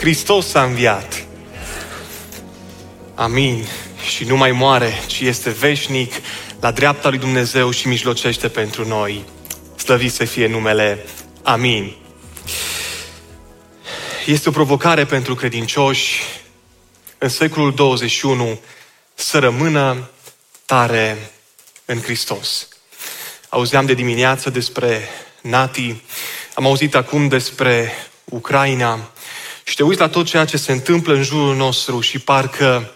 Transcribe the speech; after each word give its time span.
Hristos 0.00 0.54
a 0.54 0.62
înviat. 0.62 1.24
Amin. 3.14 3.66
Și 4.14 4.24
nu 4.24 4.36
mai 4.36 4.52
moare, 4.52 4.92
ci 5.06 5.20
este 5.20 5.50
veșnic 5.50 6.12
la 6.60 6.70
dreapta 6.70 7.08
lui 7.08 7.18
Dumnezeu 7.18 7.70
și 7.70 7.88
mijlocește 7.88 8.48
pentru 8.48 8.86
noi. 8.86 9.24
Slăvit 9.76 10.12
să 10.12 10.24
fie 10.24 10.46
numele. 10.46 11.04
Amin. 11.42 11.96
Este 14.26 14.48
o 14.48 14.52
provocare 14.52 15.04
pentru 15.04 15.34
credincioși 15.34 16.22
în 17.18 17.28
secolul 17.28 17.74
21 17.74 18.60
să 19.14 19.38
rămână 19.38 20.10
tare 20.66 21.30
în 21.84 22.00
Hristos. 22.00 22.68
Auzeam 23.48 23.86
de 23.86 23.94
dimineață 23.94 24.50
despre 24.50 25.08
Nati, 25.40 26.02
am 26.54 26.66
auzit 26.66 26.94
acum 26.94 27.28
despre 27.28 27.92
Ucraina 28.24 29.10
și 29.70 29.76
te 29.76 29.82
uiți 29.82 30.00
la 30.00 30.08
tot 30.08 30.26
ceea 30.26 30.44
ce 30.44 30.56
se 30.56 30.72
întâmplă 30.72 31.14
în 31.14 31.22
jurul 31.22 31.56
nostru 31.56 32.00
și 32.00 32.18
parcă, 32.18 32.94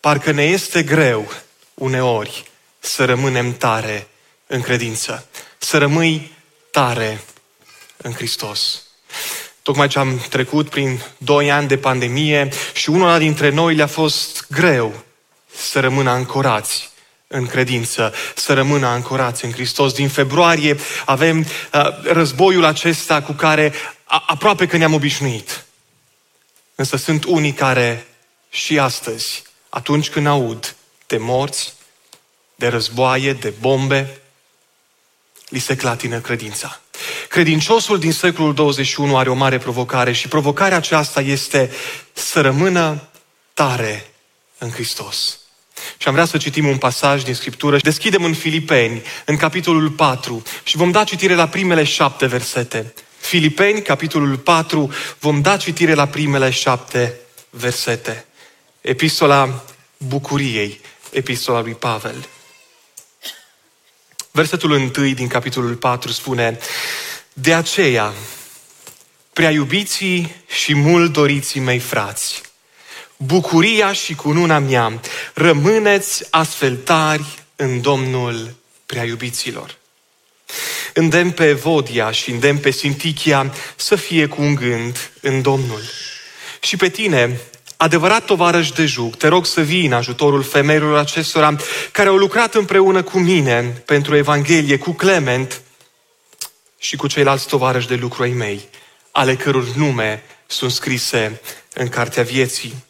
parcă 0.00 0.30
ne 0.30 0.42
este 0.42 0.82
greu 0.82 1.32
uneori 1.74 2.44
să 2.78 3.04
rămânem 3.04 3.56
tare 3.56 4.08
în 4.46 4.60
credință, 4.60 5.28
să 5.58 5.78
rămâi 5.78 6.32
tare 6.70 7.20
în 7.96 8.12
Hristos. 8.12 8.82
Tocmai 9.62 9.88
ce 9.88 9.98
am 9.98 10.26
trecut 10.28 10.68
prin 10.68 11.02
doi 11.18 11.50
ani 11.50 11.68
de 11.68 11.76
pandemie 11.78 12.48
și 12.72 12.90
unul 12.90 13.18
dintre 13.18 13.48
noi 13.48 13.74
le-a 13.74 13.86
fost 13.86 14.46
greu 14.50 15.04
să 15.54 15.80
rămână 15.80 16.10
ancorați 16.10 16.90
în 17.26 17.46
credință, 17.46 18.14
să 18.34 18.52
rămână 18.52 18.86
ancorați 18.86 19.44
în 19.44 19.52
Hristos. 19.52 19.92
Din 19.92 20.08
februarie 20.08 20.76
avem 21.04 21.38
uh, 21.38 22.02
războiul 22.02 22.64
acesta 22.64 23.22
cu 23.22 23.32
care 23.32 23.72
a, 24.12 24.22
aproape 24.26 24.66
că 24.66 24.76
ne-am 24.76 24.94
obișnuit. 24.94 25.64
Însă 26.74 26.96
sunt 26.96 27.24
unii 27.24 27.52
care 27.52 28.06
și 28.50 28.78
astăzi, 28.78 29.42
atunci 29.68 30.08
când 30.08 30.26
aud 30.26 30.76
de 31.06 31.16
morți, 31.16 31.74
de 32.54 32.68
războaie, 32.68 33.32
de 33.32 33.52
bombe, 33.60 34.20
li 35.48 35.58
se 35.58 35.76
clatină 35.76 36.20
credința. 36.20 36.80
Credinciosul 37.28 37.98
din 37.98 38.12
secolul 38.12 38.54
21 38.54 39.16
are 39.16 39.30
o 39.30 39.34
mare 39.34 39.58
provocare 39.58 40.12
și 40.12 40.28
provocarea 40.28 40.76
aceasta 40.76 41.20
este 41.20 41.70
să 42.12 42.40
rămână 42.40 43.08
tare 43.54 44.10
în 44.58 44.70
Hristos. 44.70 45.38
Și 45.96 46.08
am 46.08 46.14
vrea 46.14 46.26
să 46.26 46.36
citim 46.36 46.66
un 46.66 46.78
pasaj 46.78 47.22
din 47.22 47.34
Scriptură. 47.34 47.76
Deschidem 47.76 48.24
în 48.24 48.34
Filipeni, 48.34 49.02
în 49.24 49.36
capitolul 49.36 49.90
4 49.90 50.42
și 50.62 50.76
vom 50.76 50.90
da 50.90 51.04
citire 51.04 51.34
la 51.34 51.48
primele 51.48 51.84
șapte 51.84 52.26
versete. 52.26 52.94
Filipeni, 53.22 53.82
capitolul 53.82 54.36
4, 54.36 54.92
vom 55.18 55.40
da 55.40 55.56
citire 55.56 55.94
la 55.94 56.06
primele 56.06 56.50
șapte 56.50 57.18
versete. 57.50 58.24
Epistola 58.80 59.64
bucuriei, 59.96 60.80
epistola 61.10 61.60
lui 61.60 61.74
Pavel. 61.74 62.28
Versetul 64.30 64.70
1 64.70 65.12
din 65.14 65.28
capitolul 65.28 65.74
4 65.74 66.12
spune 66.12 66.58
De 67.32 67.54
aceea, 67.54 68.12
prea 69.32 69.50
iubiții 69.50 70.34
și 70.46 70.74
mult 70.74 71.12
doriții 71.12 71.60
mei 71.60 71.78
frați, 71.78 72.40
bucuria 73.16 73.92
și 73.92 74.14
cununa 74.14 74.58
mea, 74.58 75.00
rămâneți 75.34 76.24
astfel 76.30 76.76
tari 76.76 77.42
în 77.56 77.80
Domnul 77.80 78.54
prea 78.86 79.04
iubiților. 79.04 79.80
Îndemn 80.94 81.30
pe 81.30 81.48
Evodia 81.48 82.10
și 82.10 82.30
îndemn 82.30 82.58
pe 82.58 82.70
Sintichia 82.70 83.54
să 83.76 83.96
fie 83.96 84.26
cu 84.26 84.42
un 84.42 84.54
gând 84.54 85.10
în 85.20 85.42
Domnul. 85.42 85.82
Și 86.60 86.76
pe 86.76 86.88
tine, 86.88 87.40
adevărat 87.76 88.24
tovarăș 88.24 88.70
de 88.70 88.86
juc, 88.86 89.16
te 89.16 89.26
rog 89.26 89.46
să 89.46 89.60
vii 89.60 89.86
în 89.86 89.92
ajutorul 89.92 90.42
femeilor 90.42 90.98
acestora 90.98 91.56
care 91.92 92.08
au 92.08 92.16
lucrat 92.16 92.54
împreună 92.54 93.02
cu 93.02 93.18
mine 93.18 93.82
pentru 93.86 94.16
Evanghelie, 94.16 94.78
cu 94.78 94.92
Clement 94.92 95.60
și 96.78 96.96
cu 96.96 97.06
ceilalți 97.06 97.46
tovarăși 97.46 97.88
de 97.88 97.94
lucru 97.94 98.22
ai 98.22 98.30
mei, 98.30 98.68
ale 99.10 99.36
căror 99.36 99.64
nume 99.74 100.22
sunt 100.46 100.70
scrise 100.70 101.40
în 101.74 101.88
cartea 101.88 102.22
vieții. 102.22 102.84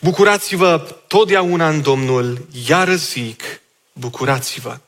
Bucurați-vă 0.00 0.96
totdeauna 1.06 1.68
în 1.68 1.82
Domnul, 1.82 2.46
iar 2.66 2.88
zic, 2.94 3.42
bucurați-vă. 3.92 4.78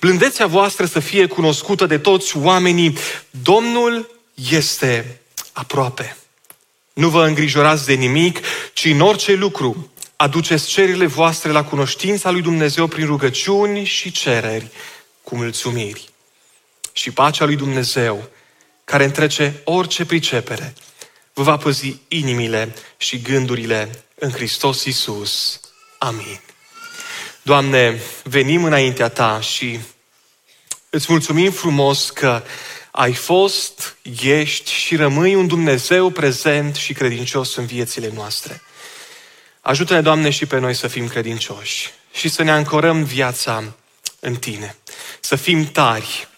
Blândețea 0.00 0.46
voastră 0.46 0.86
să 0.86 1.00
fie 1.00 1.26
cunoscută 1.26 1.86
de 1.86 1.98
toți 1.98 2.36
oamenii. 2.36 2.98
Domnul 3.30 4.20
este 4.34 5.20
aproape. 5.52 6.16
Nu 6.92 7.08
vă 7.08 7.26
îngrijorați 7.26 7.86
de 7.86 7.92
nimic, 7.92 8.38
ci 8.72 8.84
în 8.84 9.00
orice 9.00 9.32
lucru 9.32 9.90
aduceți 10.16 10.66
cererile 10.66 11.06
voastre 11.06 11.50
la 11.50 11.64
cunoștința 11.64 12.30
lui 12.30 12.42
Dumnezeu 12.42 12.86
prin 12.86 13.06
rugăciuni 13.06 13.84
și 13.84 14.10
cereri 14.10 14.70
cu 15.22 15.36
mulțumiri. 15.36 16.08
Și 16.92 17.10
pacea 17.10 17.44
lui 17.44 17.56
Dumnezeu, 17.56 18.28
care 18.84 19.04
întrece 19.04 19.60
orice 19.64 20.04
pricepere, 20.04 20.74
vă 21.32 21.42
va 21.42 21.56
păzi 21.56 21.98
inimile 22.08 22.74
și 22.96 23.20
gândurile 23.20 24.04
în 24.14 24.30
Hristos 24.30 24.84
Isus. 24.84 25.60
Amin. 25.98 26.43
Doamne, 27.44 28.00
venim 28.22 28.64
înaintea 28.64 29.08
Ta 29.08 29.40
și 29.40 29.80
îți 30.90 31.06
mulțumim 31.08 31.50
frumos 31.50 32.10
că 32.10 32.42
ai 32.90 33.12
fost, 33.12 33.96
ești 34.22 34.70
și 34.70 34.96
rămâi 34.96 35.34
un 35.34 35.46
Dumnezeu 35.46 36.10
prezent 36.10 36.74
și 36.74 36.92
credincios 36.92 37.54
în 37.56 37.66
viețile 37.66 38.10
noastre. 38.14 38.62
Ajută-ne, 39.60 40.00
Doamne, 40.00 40.30
și 40.30 40.46
pe 40.46 40.58
noi 40.58 40.74
să 40.74 40.88
fim 40.88 41.08
credincioși 41.08 41.90
și 42.12 42.28
să 42.28 42.42
ne 42.42 42.50
ancorăm 42.50 43.04
viața 43.04 43.74
în 44.20 44.34
Tine, 44.34 44.76
să 45.20 45.36
fim 45.36 45.64
tari 45.64 46.28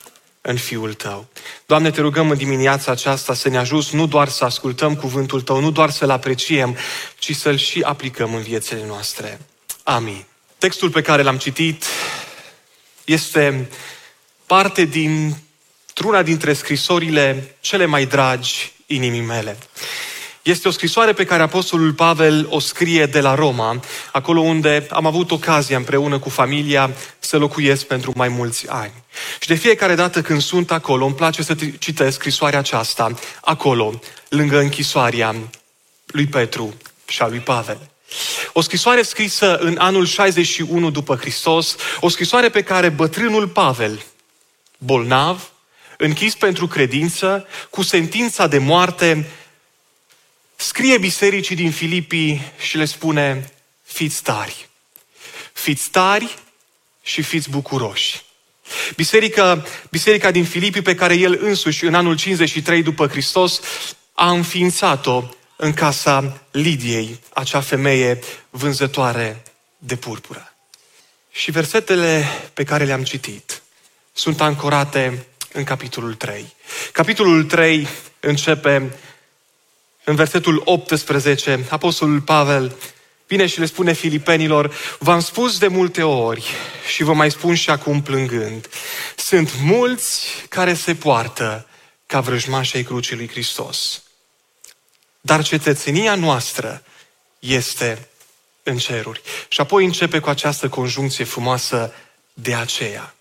în 0.41 0.57
Fiul 0.57 0.95
Tău. 0.95 1.29
Doamne, 1.67 1.91
te 1.91 2.01
rugăm 2.01 2.31
în 2.31 2.37
dimineața 2.37 2.93
aceasta 2.93 3.35
să 3.35 3.49
ne 3.49 3.59
ajuți 3.59 3.95
nu 3.95 4.07
doar 4.07 4.29
să 4.29 4.45
ascultăm 4.45 4.97
cuvântul 4.97 5.41
Tău, 5.41 5.61
nu 5.61 5.71
doar 5.71 5.91
să-L 5.91 6.11
apreciem, 6.11 6.77
ci 7.19 7.37
să-L 7.37 7.57
și 7.57 7.81
aplicăm 7.83 8.35
în 8.35 8.43
viețile 8.43 8.85
noastre. 8.87 9.41
Amin. 9.83 10.25
Textul 10.59 10.91
pe 10.91 11.03
care 11.03 11.23
l-am 11.23 11.39
citit 11.39 11.85
este 13.05 13.69
parte 14.47 14.85
din 14.85 15.37
una 16.05 16.23
dintre 16.23 16.53
scrisorile 16.53 17.57
cele 17.61 17.85
mai 17.85 18.07
dragi 18.07 18.73
inimii 18.87 19.21
mele. 19.21 19.59
Este 20.43 20.69
o 20.69 20.71
scrisoare 20.71 21.13
pe 21.13 21.25
care 21.25 21.43
Apostolul 21.43 21.93
Pavel 21.93 22.47
o 22.51 22.59
scrie 22.59 23.07
de 23.07 23.21
la 23.21 23.35
Roma, 23.35 23.81
acolo 24.13 24.41
unde 24.41 24.87
am 24.91 25.07
avut 25.07 25.31
ocazia 25.31 25.77
împreună 25.77 26.19
cu 26.19 26.29
familia 26.29 26.91
să 27.19 27.37
locuiesc 27.37 27.85
pentru 27.85 28.13
mai 28.15 28.29
mulți 28.29 28.69
ani. 28.69 28.93
Și 29.41 29.49
de 29.49 29.55
fiecare 29.55 29.95
dată 29.95 30.23
când 30.23 30.41
sunt 30.41 30.71
acolo, 30.71 31.05
îmi 31.05 31.15
place 31.15 31.43
să 31.43 31.57
citesc 31.79 32.17
scrisoarea 32.17 32.59
aceasta, 32.59 33.15
acolo, 33.41 34.01
lângă 34.29 34.59
închisoarea 34.59 35.35
lui 36.07 36.27
Petru 36.27 36.75
și 37.07 37.23
a 37.23 37.27
lui 37.27 37.41
Pavel. 37.41 37.91
O 38.53 38.61
scrisoare 38.61 39.03
scrisă 39.03 39.57
în 39.57 39.77
anul 39.79 40.07
61 40.07 40.91
după 40.91 41.17
Hristos, 41.17 41.77
o 42.01 42.09
scrisoare 42.09 42.49
pe 42.49 42.63
care 42.63 42.89
bătrânul 42.89 43.49
Pavel, 43.49 44.03
bolnav, 44.79 45.51
închis 45.99 46.35
pentru 46.35 46.67
credință, 46.67 47.47
cu 47.71 47.83
sentința 47.83 48.47
de 48.47 48.59
moarte, 48.59 49.31
scrie 50.57 50.99
bisericii 50.99 51.57
din 51.57 51.71
Filipii 51.71 52.53
și 52.59 52.77
le 52.77 52.85
spune, 52.85 53.53
fiți 53.83 54.23
tari, 54.23 54.69
fiți 55.53 55.91
tari 55.91 56.39
și 57.03 57.23
fiți 57.23 57.51
bucuroși. 57.51 58.25
Biserica, 58.95 59.65
biserica 59.91 60.31
din 60.31 60.45
Filipii 60.45 60.83
pe 60.83 60.95
care 60.95 61.15
el 61.15 61.39
însuși 61.43 61.85
în 61.85 61.95
anul 61.95 62.17
53 62.17 62.83
după 62.83 63.07
Hristos 63.07 63.61
a 64.15 64.31
înființat-o 64.31 65.29
în 65.57 65.73
casa 65.73 66.41
Lidiei, 66.51 67.21
acea 67.33 67.61
femeie 67.61 68.19
vânzătoare 68.51 69.43
de 69.79 69.97
purpură. 69.97 70.55
Și 71.31 71.51
versetele 71.51 72.25
pe 72.55 72.65
care 72.65 72.85
le-am 72.85 73.05
citit 73.05 73.63
sunt 74.13 74.41
ancorate 74.41 75.27
în 75.53 75.65
capitolul 75.65 76.15
3. 76.15 76.55
Capitolul 76.93 77.45
3 77.45 77.89
începe 78.21 78.99
în 80.05 80.15
versetul 80.15 80.63
18. 80.65 81.67
Apostolul 81.69 82.21
Pavel 82.21 82.77
vine 83.27 83.47
și 83.47 83.59
le 83.59 83.67
spune 83.67 83.93
filipenilor, 83.93 84.75
v-am 84.99 85.21
spus 85.21 85.59
de 85.59 85.67
multe 85.67 86.03
ori 86.03 86.51
și 86.95 87.03
vă 87.03 87.13
mai 87.13 87.31
spun 87.31 87.55
și 87.55 87.71
acum 87.71 88.03
plângând, 88.03 88.69
sunt 89.17 89.51
mulți 89.63 90.27
care 90.49 90.75
se 90.75 90.95
poartă 90.95 91.67
ca 92.07 92.21
vrăjmașii 92.21 92.83
crucii 92.83 93.17
lui 93.17 93.29
Hristos. 93.29 94.03
Dar 95.27 95.43
cetățenia 95.43 96.15
noastră 96.15 96.83
este 97.39 98.09
în 98.63 98.77
ceruri. 98.79 99.21
Și 99.49 99.61
apoi 99.61 99.85
începe 99.85 100.19
cu 100.19 100.29
această 100.29 100.69
conjuncție 100.69 101.25
frumoasă 101.25 101.93
de 102.35 102.55
aceea. 102.55 103.15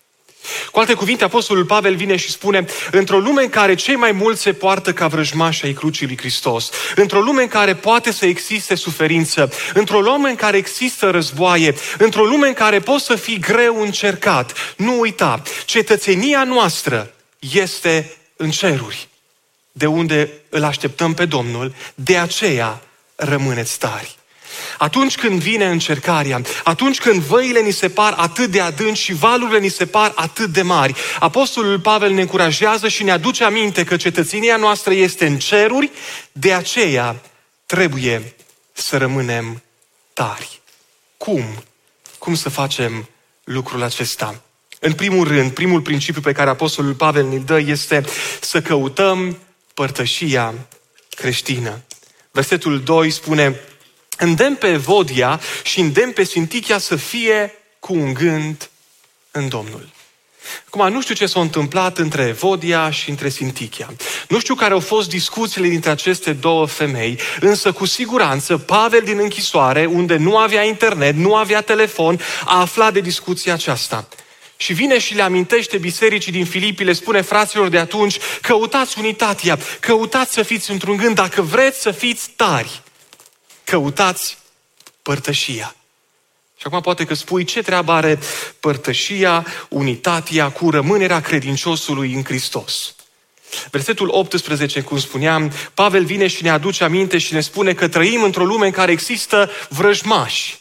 Cu 0.70 0.78
alte 0.78 0.94
cuvinte, 0.94 1.24
Apostolul 1.24 1.64
Pavel 1.64 1.96
vine 1.96 2.16
și 2.16 2.30
spune, 2.30 2.64
într-o 2.90 3.18
lume 3.18 3.42
în 3.42 3.48
care 3.48 3.74
cei 3.74 3.96
mai 3.96 4.12
mulți 4.12 4.42
se 4.42 4.52
poartă 4.52 4.92
ca 4.92 5.06
vrăjmași 5.06 5.64
ai 5.64 5.72
crucii 5.72 6.06
lui 6.06 6.16
Hristos, 6.16 6.70
într-o 6.94 7.20
lume 7.20 7.42
în 7.42 7.48
care 7.48 7.74
poate 7.74 8.12
să 8.12 8.26
existe 8.26 8.74
suferință, 8.74 9.52
într-o 9.74 10.00
lume 10.00 10.28
în 10.28 10.36
care 10.36 10.56
există 10.56 11.10
războaie, 11.10 11.74
într-o 11.98 12.24
lume 12.24 12.46
în 12.46 12.54
care 12.54 12.80
poți 12.80 13.04
să 13.04 13.14
fii 13.14 13.38
greu 13.38 13.80
încercat, 13.80 14.74
nu 14.76 15.00
uita, 15.00 15.42
cetățenia 15.64 16.44
noastră 16.44 17.14
este 17.38 18.16
în 18.36 18.50
ceruri, 18.50 19.08
de 19.78 19.86
unde 19.86 20.30
îl 20.48 20.64
așteptăm 20.64 21.14
pe 21.14 21.24
Domnul, 21.24 21.74
de 21.94 22.16
aceea 22.16 22.82
rămâneți 23.14 23.78
tari. 23.78 24.16
Atunci 24.78 25.16
când 25.16 25.40
vine 25.40 25.66
încercarea, 25.66 26.40
atunci 26.64 26.98
când 26.98 27.22
văile 27.22 27.60
ni 27.60 27.70
se 27.70 27.88
par 27.88 28.14
atât 28.16 28.50
de 28.50 28.60
adânci 28.60 28.98
și 28.98 29.12
valurile 29.12 29.58
ni 29.58 29.68
se 29.68 29.86
par 29.86 30.12
atât 30.14 30.50
de 30.50 30.62
mari, 30.62 30.94
Apostolul 31.18 31.80
Pavel 31.80 32.12
ne 32.12 32.20
încurajează 32.20 32.88
și 32.88 33.02
ne 33.02 33.10
aduce 33.10 33.44
aminte 33.44 33.84
că 33.84 33.96
cetățenia 33.96 34.56
noastră 34.56 34.92
este 34.92 35.26
în 35.26 35.38
ceruri, 35.38 35.90
de 36.32 36.52
aceea 36.52 37.16
trebuie 37.66 38.34
să 38.72 38.96
rămânem 38.96 39.62
tari. 40.12 40.60
Cum? 41.16 41.44
Cum 42.18 42.34
să 42.34 42.48
facem 42.48 43.08
lucrul 43.44 43.82
acesta? 43.82 44.40
În 44.80 44.92
primul 44.92 45.28
rând, 45.28 45.50
primul 45.50 45.80
principiu 45.80 46.20
pe 46.20 46.32
care 46.32 46.50
Apostolul 46.50 46.94
Pavel 46.94 47.24
ne-l 47.24 47.42
dă 47.44 47.58
este 47.58 48.04
să 48.40 48.62
căutăm 48.62 49.38
părtășia 49.76 50.54
creștină. 51.16 51.82
Versetul 52.30 52.80
2 52.80 53.10
spune, 53.10 53.60
îndemn 54.18 54.54
pe 54.54 54.76
Vodia 54.76 55.40
și 55.62 55.80
îndemn 55.80 56.12
pe 56.12 56.24
Sintichia 56.24 56.78
să 56.78 56.96
fie 56.96 57.54
cu 57.78 57.94
un 57.94 58.12
gând 58.14 58.70
în 59.30 59.48
Domnul. 59.48 59.88
Acum, 60.66 60.92
nu 60.92 61.02
știu 61.02 61.14
ce 61.14 61.26
s-a 61.26 61.40
întâmplat 61.40 61.98
între 61.98 62.32
Vodia 62.32 62.90
și 62.90 63.10
între 63.10 63.28
Sintichia. 63.28 63.94
Nu 64.28 64.38
știu 64.38 64.54
care 64.54 64.72
au 64.72 64.80
fost 64.80 65.08
discuțiile 65.08 65.68
dintre 65.68 65.90
aceste 65.90 66.32
două 66.32 66.66
femei, 66.66 67.18
însă 67.40 67.72
cu 67.72 67.84
siguranță 67.84 68.58
Pavel 68.58 69.02
din 69.04 69.18
închisoare, 69.18 69.86
unde 69.86 70.16
nu 70.16 70.36
avea 70.36 70.62
internet, 70.62 71.14
nu 71.14 71.34
avea 71.34 71.60
telefon, 71.60 72.20
a 72.44 72.60
aflat 72.60 72.92
de 72.92 73.00
discuția 73.00 73.52
aceasta. 73.52 74.08
Și 74.56 74.72
vine 74.72 74.98
și 74.98 75.14
le 75.14 75.22
amintește 75.22 75.78
bisericii 75.78 76.32
din 76.32 76.44
Filipi, 76.44 76.84
le 76.84 76.92
spune 76.92 77.20
fraților 77.20 77.68
de 77.68 77.78
atunci, 77.78 78.18
căutați 78.40 78.98
unitatea, 78.98 79.58
căutați 79.80 80.32
să 80.32 80.42
fiți 80.42 80.70
într-un 80.70 80.96
gând, 80.96 81.14
dacă 81.14 81.42
vreți 81.42 81.80
să 81.80 81.90
fiți 81.90 82.30
tari 82.36 82.82
căutați 83.64 84.38
părtășia. 85.02 85.74
Și 86.56 86.66
acum 86.66 86.80
poate 86.80 87.04
că 87.04 87.14
spui 87.14 87.44
ce 87.44 87.62
treabă 87.62 87.92
are 87.92 88.18
părtășia, 88.60 89.46
unitatea 89.68 90.50
cu 90.50 90.70
rămânerea 90.70 91.20
credinciosului 91.20 92.12
în 92.12 92.24
Hristos. 92.24 92.94
Versetul 93.70 94.08
18, 94.10 94.80
cum 94.80 94.98
spuneam, 94.98 95.52
Pavel 95.74 96.04
vine 96.04 96.26
și 96.26 96.42
ne 96.42 96.50
aduce 96.50 96.84
aminte 96.84 97.18
și 97.18 97.32
ne 97.32 97.40
spune 97.40 97.74
că 97.74 97.88
trăim 97.88 98.22
într-o 98.22 98.44
lume 98.44 98.66
în 98.66 98.72
care 98.72 98.92
există 98.92 99.50
vrăjmași. 99.68 100.58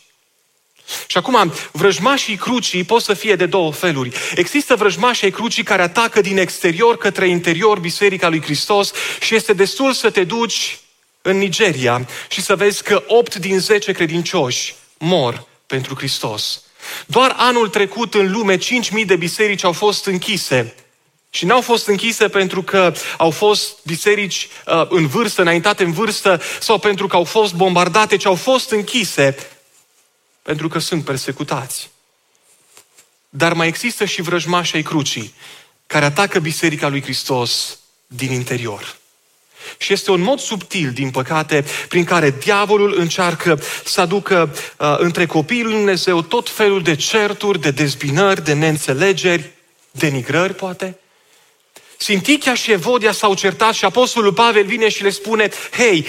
Și 1.08 1.18
acum, 1.18 1.54
vrăjmașii 1.72 2.36
crucii 2.36 2.84
pot 2.84 3.02
să 3.02 3.14
fie 3.14 3.36
de 3.36 3.46
două 3.46 3.74
feluri. 3.74 4.12
Există 4.36 4.76
vrăjmașii 4.76 5.32
crucii 5.32 5.64
care 5.64 5.82
atacă 5.82 6.22
din 6.22 6.38
exterior 6.38 6.98
către 6.98 7.28
interior 7.28 7.80
Biserica 7.80 8.30
lui 8.30 8.42
Hristos 8.42 8.92
și 9.20 9.36
este 9.36 9.54
destul 9.54 9.94
să 9.94 10.10
te 10.10 10.24
duci 10.24 10.80
în 11.22 11.38
Nigeria 11.38 12.08
și 12.30 12.42
să 12.42 12.56
vezi 12.56 12.84
că 12.84 13.04
8 13.08 13.36
din 13.36 13.60
10 13.60 13.92
credincioși 13.92 14.76
mor 14.98 15.48
pentru 15.68 15.96
Hristos. 15.96 16.64
Doar 17.06 17.36
anul 17.38 17.70
trecut 17.70 18.14
în 18.14 18.32
lume 18.32 18.58
5.000 18.58 18.62
de 19.06 19.16
biserici 19.16 19.64
au 19.64 19.72
fost 19.72 20.06
închise. 20.06 20.76
Și 21.30 21.46
n-au 21.46 21.62
fost 21.62 21.88
închise 21.88 22.28
pentru 22.28 22.64
că 22.64 22.94
au 23.18 23.30
fost 23.30 23.78
biserici 23.84 24.48
uh, 24.66 24.86
în 24.90 25.08
vârstă, 25.08 25.42
înaintate 25.42 25.84
în 25.84 25.92
vârstă, 25.92 26.42
sau 26.60 26.78
pentru 26.78 27.08
că 27.08 27.16
au 27.16 27.24
fost 27.24 27.54
bombardate, 27.54 28.18
ci 28.18 28.26
au 28.26 28.36
fost 28.36 28.72
închise 28.72 29.36
pentru 30.46 30.68
că 30.68 30.80
sunt 30.80 31.04
persecutați. 31.04 31.90
Dar 33.30 33.54
mai 33.54 33.68
există 33.68 34.06
și 34.06 34.22
vrăjmașii 34.22 34.76
ai 34.76 34.84
crucii, 34.84 35.34
care 35.88 36.06
atacă 36.06 36.40
Biserica 36.40 36.88
lui 36.88 37.02
Hristos 37.02 37.80
din 38.08 38.32
interior. 38.32 38.96
Și 39.78 39.94
este 39.94 40.12
un 40.12 40.22
mod 40.22 40.40
subtil, 40.40 40.92
din 40.92 41.12
păcate, 41.12 41.66
prin 41.88 42.04
care 42.04 42.32
diavolul 42.32 42.96
încearcă 42.98 43.62
să 43.86 44.02
aducă 44.02 44.56
uh, 44.78 44.96
între 44.98 45.26
copiii 45.26 45.64
lui 45.64 45.74
Dumnezeu 45.74 46.22
tot 46.22 46.50
felul 46.50 46.82
de 46.82 46.96
certuri, 46.96 47.62
de 47.62 47.72
dezbinări, 47.72 48.44
de 48.44 48.54
neînțelegeri, 48.54 49.52
denigrări, 49.92 50.54
poate. 50.54 51.00
Sintichia 51.98 52.56
și 52.56 52.72
Evodia 52.72 53.12
s-au 53.12 53.36
certat 53.36 53.74
și 53.74 53.86
Apostolul 53.86 54.34
Pavel 54.34 54.66
vine 54.66 54.90
și 54.90 55.04
le 55.04 55.10
spune, 55.10 55.50
hei, 55.72 56.06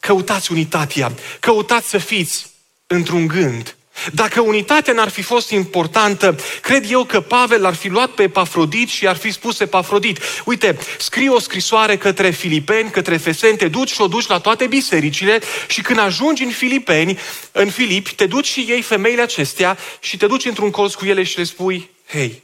căutați 0.00 0.52
unitatea, 0.52 1.12
căutați 1.40 1.88
să 1.88 1.98
fiți 1.98 2.51
într-un 2.92 3.26
gând, 3.26 3.76
dacă 4.12 4.40
unitatea 4.40 4.92
n-ar 4.92 5.08
fi 5.08 5.22
fost 5.22 5.50
importantă, 5.50 6.36
cred 6.60 6.90
eu 6.90 7.04
că 7.04 7.20
Pavel 7.20 7.60
l-ar 7.60 7.74
fi 7.74 7.88
luat 7.88 8.10
pe 8.10 8.22
Epafrodit 8.22 8.88
și 8.88 9.08
ar 9.08 9.16
fi 9.16 9.30
spus 9.30 9.60
Epafrodit, 9.60 10.18
uite, 10.44 10.78
scrie 10.98 11.28
o 11.28 11.38
scrisoare 11.38 11.96
către 11.96 12.30
Filipeni, 12.30 12.90
către 12.90 13.16
Feseni, 13.16 13.56
te 13.56 13.68
duci 13.68 13.92
și 13.92 14.00
o 14.00 14.06
duci 14.06 14.26
la 14.26 14.38
toate 14.38 14.66
bisericile 14.66 15.40
și 15.68 15.82
când 15.82 15.98
ajungi 15.98 16.42
în 16.42 16.50
Filipeni, 16.50 17.18
în 17.52 17.70
Filipi, 17.70 18.14
te 18.14 18.26
duci 18.26 18.46
și 18.46 18.64
iei 18.68 18.82
femeile 18.82 19.22
acestea 19.22 19.78
și 20.00 20.16
te 20.16 20.26
duci 20.26 20.44
într-un 20.44 20.70
colț 20.70 20.94
cu 20.94 21.04
ele 21.04 21.22
și 21.22 21.38
le 21.38 21.44
spui, 21.44 21.90
hei, 22.08 22.42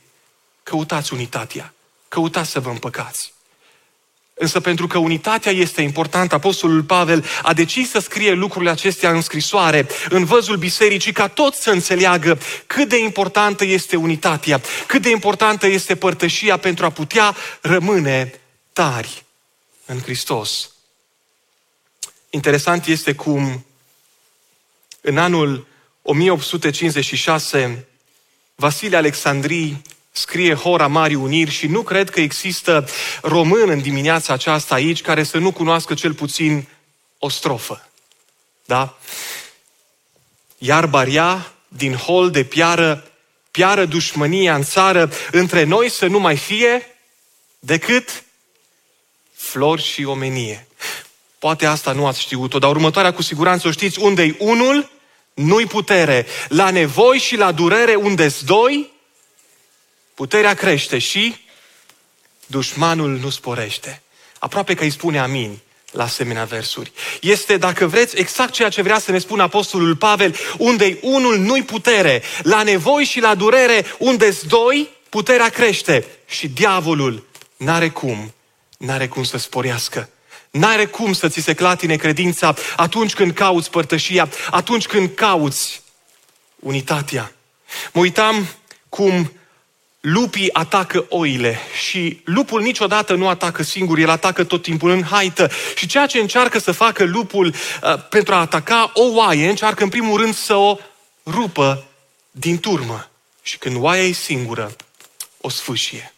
căutați 0.63 1.13
unitatea, 1.13 1.75
căutați 2.09 2.51
să 2.51 2.61
vă 2.61 2.71
împăcați. 2.71 3.33
Însă 4.39 4.61
pentru 4.61 4.87
că 4.87 4.99
unitatea 4.99 5.53
este 5.53 5.83
importantă, 5.83 6.35
Apostolul 6.35 6.83
Pavel 6.83 7.25
a 7.43 7.53
decis 7.53 7.91
să 7.91 7.99
scrie 7.99 8.33
lucrurile 8.33 8.71
acestea 8.71 9.11
în 9.11 9.21
scrisoare, 9.21 9.87
în 10.09 10.25
văzul 10.25 10.57
bisericii, 10.57 11.13
ca 11.13 11.29
toți 11.29 11.63
să 11.63 11.71
înțeleagă 11.71 12.39
cât 12.67 12.89
de 12.89 12.99
importantă 12.99 13.65
este 13.65 13.97
unitatea, 13.97 14.61
cât 14.87 15.03
de 15.03 15.11
importantă 15.11 15.67
este 15.67 15.97
părtășia 15.97 16.57
pentru 16.57 16.85
a 16.85 16.91
putea 16.91 17.37
rămâne 17.61 18.41
tari 18.73 19.25
în 19.85 20.01
Hristos. 20.01 20.71
Interesant 22.31 22.87
este 22.87 23.15
cum 23.15 23.65
în 25.01 25.19
anul 25.19 25.67
1856 26.03 27.87
Vasile 28.55 28.97
Alexandrii 28.97 29.83
scrie 30.19 30.55
Hora 30.55 30.87
Mari 30.87 31.15
Uniri 31.15 31.51
și 31.51 31.67
nu 31.67 31.83
cred 31.83 32.11
că 32.11 32.21
există 32.21 32.89
român 33.23 33.69
în 33.69 33.81
dimineața 33.81 34.33
aceasta 34.33 34.75
aici 34.75 35.01
care 35.01 35.23
să 35.23 35.39
nu 35.39 35.53
cunoască 35.53 35.95
cel 35.95 36.15
puțin 36.15 36.69
o 37.19 37.29
strofă. 37.29 37.89
Da? 38.65 38.99
Iar 40.59 40.87
baria 40.87 41.53
din 41.69 41.95
hol 41.95 42.31
de 42.31 42.45
piară, 42.45 43.11
piară 43.51 43.85
dușmânia 43.85 44.55
în 44.55 44.63
țară, 44.63 45.11
între 45.31 45.65
noi 45.65 45.91
să 45.91 46.07
nu 46.07 46.19
mai 46.19 46.37
fie 46.37 46.97
decât 47.59 48.25
flori 49.35 49.83
și 49.83 50.05
omenie. 50.05 50.67
Poate 51.39 51.67
asta 51.67 51.93
nu 51.93 52.07
ați 52.07 52.21
știut-o, 52.21 52.59
dar 52.59 52.71
următoarea 52.71 53.13
cu 53.13 53.23
siguranță 53.23 53.69
o 53.69 53.71
știți. 53.71 53.99
Unde-i 53.99 54.37
unul, 54.39 54.91
nu-i 55.35 55.67
putere. 55.67 56.27
La 56.49 56.71
nevoi 56.71 57.19
și 57.19 57.37
la 57.37 57.53
durere 57.53 57.95
unde-s 57.95 58.43
doi, 58.43 58.91
Puterea 60.19 60.55
crește 60.55 60.99
și 60.99 61.37
dușmanul 62.47 63.19
nu 63.19 63.31
sporește. 63.31 64.03
Aproape 64.39 64.75
că 64.75 64.83
îi 64.83 64.91
spune 64.91 65.19
amin 65.19 65.59
la 65.91 66.03
asemenea 66.03 66.45
versuri. 66.45 66.93
Este, 67.21 67.57
dacă 67.57 67.87
vreți, 67.87 68.17
exact 68.17 68.53
ceea 68.53 68.69
ce 68.69 68.83
vrea 68.83 68.99
să 68.99 69.11
ne 69.11 69.19
spună 69.19 69.43
Apostolul 69.43 69.97
Pavel, 69.97 70.37
unde 70.57 70.99
unul 71.03 71.39
nu-i 71.39 71.63
putere, 71.63 72.23
la 72.43 72.63
nevoi 72.63 73.05
și 73.05 73.21
la 73.21 73.35
durere, 73.35 73.85
unde-s 73.99 74.43
doi, 74.43 74.89
puterea 75.09 75.49
crește 75.49 76.07
și 76.27 76.49
diavolul 76.49 77.27
n-are 77.57 77.89
cum, 77.89 78.35
n-are 78.79 79.09
cum 79.09 79.25
să 79.25 79.37
sporească. 79.37 80.09
N-are 80.51 80.87
cum 80.87 81.13
să 81.13 81.29
ți 81.29 81.41
se 81.41 81.55
clatine 81.55 81.97
credința 81.97 82.55
atunci 82.77 83.15
când 83.15 83.33
cauți 83.33 83.71
părtășia, 83.71 84.29
atunci 84.51 84.87
când 84.87 85.15
cauți 85.15 85.83
unitatea. 86.59 87.33
Mă 87.93 88.01
uitam 88.01 88.49
cum 88.89 89.33
lupii 90.01 90.53
atacă 90.53 91.07
oile 91.09 91.59
și 91.89 92.21
lupul 92.25 92.61
niciodată 92.61 93.15
nu 93.15 93.29
atacă 93.29 93.63
singur, 93.63 93.99
el 93.99 94.11
atacă 94.11 94.45
tot 94.45 94.63
timpul 94.63 94.91
în 94.91 95.05
haită. 95.05 95.51
Și 95.77 95.87
ceea 95.87 96.07
ce 96.07 96.19
încearcă 96.19 96.59
să 96.59 96.73
facă 96.73 97.05
lupul 97.05 97.47
uh, 97.47 98.09
pentru 98.09 98.35
a 98.35 98.41
ataca 98.41 98.91
o 98.95 99.03
oaie, 99.03 99.49
încearcă 99.49 99.83
în 99.83 99.89
primul 99.89 100.21
rând 100.21 100.35
să 100.35 100.55
o 100.55 100.77
rupă 101.27 101.85
din 102.31 102.59
turmă. 102.59 103.11
Și 103.43 103.59
când 103.59 103.77
oaia 103.77 104.03
e 104.03 104.13
singură, 104.13 104.77
o 105.41 105.49
sfâșie. 105.49 106.13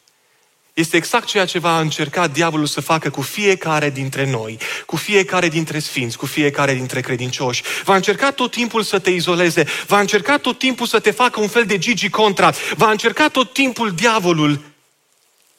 Este 0.75 0.97
exact 0.97 1.27
ceea 1.27 1.45
ce 1.45 1.59
va 1.59 1.81
încerca 1.81 2.27
diavolul 2.27 2.67
să 2.67 2.81
facă 2.81 3.11
cu 3.11 3.23
fiecare 3.23 3.91
dintre 3.91 4.31
noi, 4.31 4.59
cu 4.87 4.97
fiecare 4.97 5.49
dintre 5.49 5.79
sfinți, 5.79 6.17
cu 6.17 6.27
fiecare 6.27 6.75
dintre 6.75 7.01
credincioși. 7.01 7.63
Va 7.85 7.95
încerca 7.95 8.31
tot 8.31 8.51
timpul 8.51 8.83
să 8.83 8.99
te 8.99 9.11
izoleze, 9.11 9.67
va 9.87 10.01
încerca 10.01 10.39
tot 10.39 10.59
timpul 10.59 10.87
să 10.87 11.01
te 11.01 11.11
facă 11.11 11.41
un 11.41 11.49
fel 11.49 11.65
de 11.67 11.79
Gigi 11.79 12.11
Contra, 12.11 12.53
va 12.77 12.91
încerca 12.91 13.29
tot 13.29 13.53
timpul 13.53 13.93
diavolul 13.93 14.61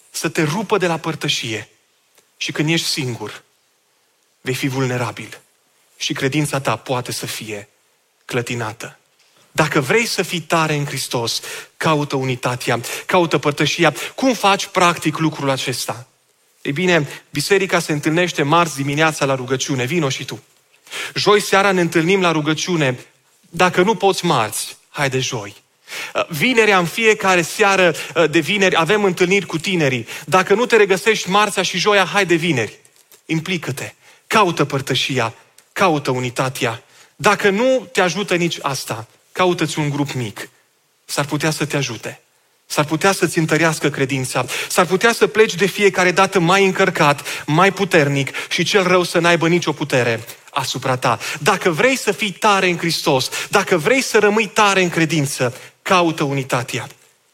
să 0.10 0.30
te 0.30 0.44
rupă 0.44 0.78
de 0.78 0.88
la 0.88 0.98
părtășie. 0.98 1.70
Și 2.38 2.52
când 2.52 2.70
ești 2.70 2.88
singur, 2.88 3.44
vei 4.42 4.54
fi 4.54 4.68
vulnerabil 4.68 5.42
și 5.98 6.14
credința 6.14 6.60
ta 6.60 6.76
poate 6.76 7.12
să 7.12 7.26
fie 7.26 7.70
clătinată. 8.26 8.96
Dacă 9.52 9.80
vrei 9.80 10.06
să 10.06 10.24
fii 10.24 10.40
tare 10.40 10.76
în 10.76 10.86
Hristos, 10.86 11.42
caută 11.78 12.16
unitatea, 12.16 12.80
caută 13.06 13.38
părtășia. 13.38 13.94
Cum 14.16 14.34
faci 14.34 14.66
practic 14.66 15.18
lucrul 15.18 15.50
acesta? 15.50 16.08
Ei 16.62 16.72
bine, 16.72 17.08
biserica 17.30 17.80
se 17.80 17.92
întâlnește 17.92 18.44
marți 18.44 18.76
dimineața 18.76 19.26
la 19.26 19.36
rugăciune, 19.36 19.86
vino 19.86 20.10
și 20.10 20.26
tu. 20.26 20.44
Joi 21.16 21.42
seara 21.42 21.72
ne 21.72 21.82
întâlnim 21.82 22.22
la 22.22 22.32
rugăciune. 22.32 23.00
Dacă 23.50 23.82
nu 23.82 23.96
poți 23.96 24.26
marți, 24.26 24.78
hai 24.90 25.10
de 25.10 25.20
joi. 25.20 25.56
Vinerea 26.28 26.78
în 26.78 26.86
fiecare 26.86 27.42
seară 27.42 27.96
de 28.30 28.40
vineri 28.40 28.76
avem 28.76 29.04
întâlniri 29.04 29.46
cu 29.46 29.58
tinerii. 29.58 30.08
Dacă 30.26 30.54
nu 30.54 30.66
te 30.66 30.76
regăsești 30.76 31.30
marțea 31.30 31.64
și 31.64 31.78
joia, 31.78 32.06
hai 32.06 32.26
de 32.26 32.36
vineri. 32.36 32.80
Implică-te. 33.26 33.94
Caută 34.28 34.66
părtășia. 34.66 35.34
Caută 35.74 36.12
unitatea. 36.12 36.84
Dacă 37.16 37.50
nu 37.50 37.90
te 37.92 38.02
ajută 38.02 38.36
nici 38.36 38.58
asta, 38.62 39.08
caută-ți 39.32 39.80
un 39.80 39.90
grup 39.90 40.12
mic. 40.12 40.50
S-ar 41.06 41.26
putea 41.26 41.52
să 41.52 41.66
te 41.66 41.78
ajute. 41.78 42.22
S-ar 42.66 42.86
putea 42.86 43.12
să-ți 43.12 43.38
întărească 43.38 43.90
credința. 43.90 44.46
S-ar 44.70 44.86
putea 44.86 45.14
să 45.14 45.28
pleci 45.28 45.56
de 45.56 45.66
fiecare 45.66 46.12
dată 46.12 46.40
mai 46.40 46.66
încărcat, 46.66 47.44
mai 47.46 47.72
puternic 47.72 48.30
și 48.50 48.64
cel 48.64 48.84
rău 48.84 49.04
să 49.04 49.20
n-aibă 49.20 49.48
nicio 49.48 49.72
putere 49.72 50.26
asupra 50.52 50.98
ta. 50.98 51.20
Dacă 51.40 51.70
vrei 51.70 51.96
să 51.98 52.12
fii 52.12 52.32
tare 52.32 52.70
în 52.70 52.78
Hristos, 52.78 53.30
dacă 53.50 53.78
vrei 53.78 54.02
să 54.02 54.20
rămâi 54.20 54.48
tare 54.48 54.82
în 54.82 54.90
credință, 54.90 55.56
caută 55.82 56.24
unitatea 56.24 56.88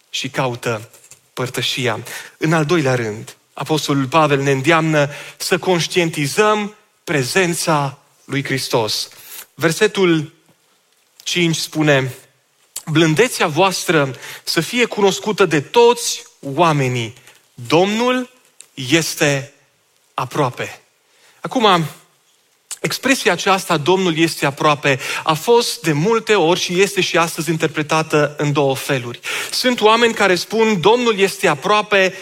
și 0.10 0.30
caută 0.30 0.90
părtășia. 1.34 2.00
În 2.38 2.54
al 2.54 2.66
doilea 2.66 2.96
rând, 2.96 3.36
Apostolul 3.54 4.06
Pavel 4.06 4.42
ne 4.42 4.52
îndeamnă 4.52 5.10
să 5.38 5.58
conștientizăm 5.58 6.76
prezența 7.04 7.98
lui 8.26 8.44
Hristos. 8.44 9.10
Versetul 9.54 10.34
5 11.28 11.56
spune, 11.56 12.14
blândețea 12.86 13.48
voastră 13.48 14.16
să 14.44 14.62
fie 14.62 14.86
cunoscută 14.86 15.46
de 15.46 15.62
toți 15.62 16.24
oamenii. 16.42 17.14
Domnul 17.54 18.30
este 18.74 19.54
aproape. 20.14 20.82
Acum, 21.42 21.86
expresia 22.82 23.32
aceasta, 23.32 23.78
Domnul 23.78 24.18
este 24.18 24.46
aproape, 24.46 25.00
a 25.24 25.34
fost 25.34 25.82
de 25.82 25.92
multe 25.92 26.36
ori 26.36 26.60
și 26.60 26.82
este 26.82 27.02
și 27.02 27.18
astăzi 27.18 27.50
interpretată 27.50 28.36
în 28.38 28.54
două 28.54 28.76
feluri. 28.76 29.20
Sunt 29.52 29.82
oameni 29.82 30.14
care 30.14 30.36
spun, 30.36 30.82
Domnul 30.82 31.20
este 31.20 31.48
aproape 31.48 32.14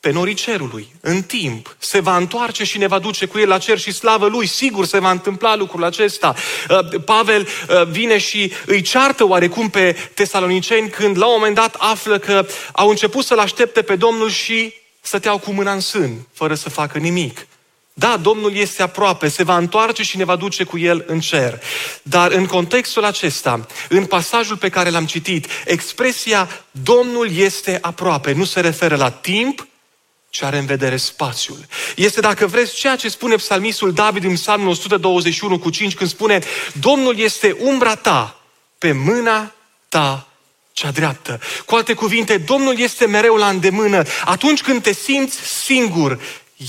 pe 0.00 0.10
norii 0.10 0.34
cerului, 0.34 0.92
în 1.00 1.22
timp, 1.22 1.76
se 1.78 2.00
va 2.00 2.16
întoarce 2.16 2.64
și 2.64 2.78
ne 2.78 2.86
va 2.86 2.98
duce 2.98 3.26
cu 3.26 3.38
el 3.38 3.48
la 3.48 3.58
cer 3.58 3.78
și 3.78 3.92
slavă 3.92 4.26
lui. 4.26 4.46
Sigur 4.46 4.86
se 4.86 4.98
va 4.98 5.10
întâmpla 5.10 5.56
lucrul 5.56 5.84
acesta. 5.84 6.34
Uh, 6.70 7.00
Pavel 7.04 7.40
uh, 7.68 7.86
vine 7.86 8.18
și 8.18 8.52
îi 8.66 8.82
ceartă 8.82 9.24
oarecum 9.26 9.70
pe 9.70 9.96
tesaloniceni 10.14 10.90
când 10.90 11.18
la 11.18 11.26
un 11.26 11.34
moment 11.36 11.54
dat 11.54 11.74
află 11.78 12.18
că 12.18 12.46
au 12.72 12.88
început 12.88 13.24
să-L 13.24 13.38
aștepte 13.38 13.82
pe 13.82 13.96
Domnul 13.96 14.30
și 14.30 14.74
stăteau 15.00 15.38
cu 15.38 15.52
mâna 15.52 15.72
în 15.72 15.80
sân, 15.80 16.26
fără 16.32 16.54
să 16.54 16.70
facă 16.70 16.98
nimic. 16.98 17.46
Da, 17.92 18.16
Domnul 18.16 18.56
este 18.56 18.82
aproape, 18.82 19.28
se 19.28 19.42
va 19.42 19.56
întoarce 19.56 20.02
și 20.02 20.16
ne 20.16 20.24
va 20.24 20.36
duce 20.36 20.64
cu 20.64 20.78
El 20.78 21.04
în 21.06 21.20
cer. 21.20 21.60
Dar 22.02 22.30
în 22.32 22.46
contextul 22.46 23.04
acesta, 23.04 23.66
în 23.88 24.04
pasajul 24.04 24.56
pe 24.56 24.68
care 24.68 24.90
l-am 24.90 25.06
citit, 25.06 25.46
expresia 25.64 26.48
Domnul 26.70 27.36
este 27.36 27.78
aproape 27.80 28.32
nu 28.32 28.44
se 28.44 28.60
referă 28.60 28.96
la 28.96 29.10
timp, 29.10 29.66
ce 30.30 30.44
are 30.44 30.58
în 30.58 30.66
vedere 30.66 30.96
spațiul. 30.96 31.66
Este, 31.96 32.20
dacă 32.20 32.46
vreți, 32.46 32.74
ceea 32.74 32.96
ce 32.96 33.08
spune 33.08 33.36
psalmistul 33.36 33.92
David 33.92 34.24
în 34.24 34.34
psalmul 34.34 34.68
121 34.68 35.58
cu 35.58 35.70
5, 35.70 35.94
când 35.94 36.10
spune 36.10 36.40
Domnul 36.80 37.18
este 37.18 37.56
umbra 37.60 37.94
ta 37.94 38.40
pe 38.78 38.92
mâna 38.92 39.52
ta 39.88 40.28
cea 40.72 40.90
dreaptă. 40.90 41.40
Cu 41.66 41.74
alte 41.74 41.94
cuvinte, 41.94 42.36
Domnul 42.36 42.78
este 42.78 43.06
mereu 43.06 43.36
la 43.36 43.48
îndemână. 43.48 44.02
Atunci 44.24 44.62
când 44.62 44.82
te 44.82 44.92
simți 44.92 45.36
singur, 45.64 46.20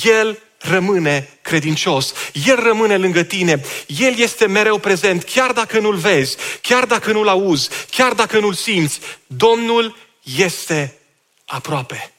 El 0.04 0.39
rămâne 0.58 1.39
credincios. 1.42 2.13
El 2.46 2.56
rămâne 2.63 2.98
lângă 2.98 3.24
tine. 3.24 3.62
El 3.88 4.18
este 4.18 4.46
mereu 4.48 4.78
prezent, 4.78 5.24
chiar 5.24 5.51
dacă 5.51 5.80
nu-L 5.80 5.96
vezi, 5.96 6.38
chiar 6.62 6.86
dacă 6.86 7.12
nu-L 7.12 7.28
auzi, 7.28 7.70
chiar 7.92 8.13
dacă 8.13 8.39
nu-L 8.39 8.54
simți. 8.54 9.00
Domnul 9.28 9.96
este 10.38 10.98
aproape. 11.46 12.13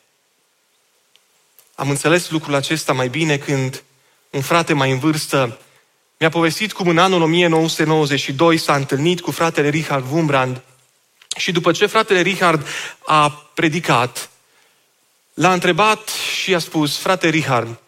Am 1.81 1.91
înțeles 1.91 2.31
lucrul 2.31 2.55
acesta 2.55 2.93
mai 2.93 3.09
bine 3.09 3.39
când 3.39 3.83
un 4.31 4.41
frate 4.41 4.73
mai 4.73 4.91
în 4.91 4.99
vârstă 4.99 5.59
mi-a 6.19 6.29
povestit 6.29 6.73
cum 6.73 6.89
în 6.89 6.99
anul 6.99 7.23
1992 7.23 8.57
s-a 8.57 8.75
întâlnit 8.75 9.21
cu 9.21 9.31
fratele 9.31 9.69
Richard 9.69 10.07
Wumbrand 10.11 10.63
și 11.37 11.53
după 11.53 11.73
ce 11.73 11.87
fratele 11.87 12.21
Richard 12.21 12.67
a 13.07 13.31
predicat, 13.55 14.31
l-a 15.35 15.53
întrebat 15.53 16.09
și 16.09 16.55
a 16.55 16.59
spus, 16.59 16.99
frate 16.99 17.29
Richard, 17.29 17.79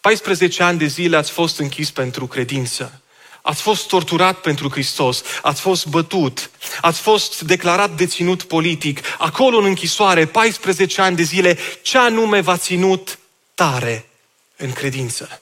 14 0.00 0.62
ani 0.62 0.78
de 0.78 0.86
zile 0.86 1.16
ați 1.16 1.30
fost 1.30 1.58
închis 1.58 1.90
pentru 1.90 2.26
credință. 2.26 2.99
Ați 3.42 3.62
fost 3.62 3.86
torturat 3.86 4.40
pentru 4.40 4.70
Hristos, 4.70 5.22
ați 5.42 5.60
fost 5.60 5.86
bătut, 5.86 6.50
ați 6.80 7.00
fost 7.00 7.40
declarat 7.40 7.90
deținut 7.90 8.42
politic, 8.42 9.00
acolo 9.18 9.58
în 9.58 9.64
închisoare, 9.64 10.26
14 10.26 11.00
ani 11.00 11.16
de 11.16 11.22
zile, 11.22 11.58
ce 11.82 11.98
anume 11.98 12.40
v-a 12.40 12.56
ținut 12.56 13.18
tare 13.54 14.08
în 14.56 14.72
credință? 14.72 15.40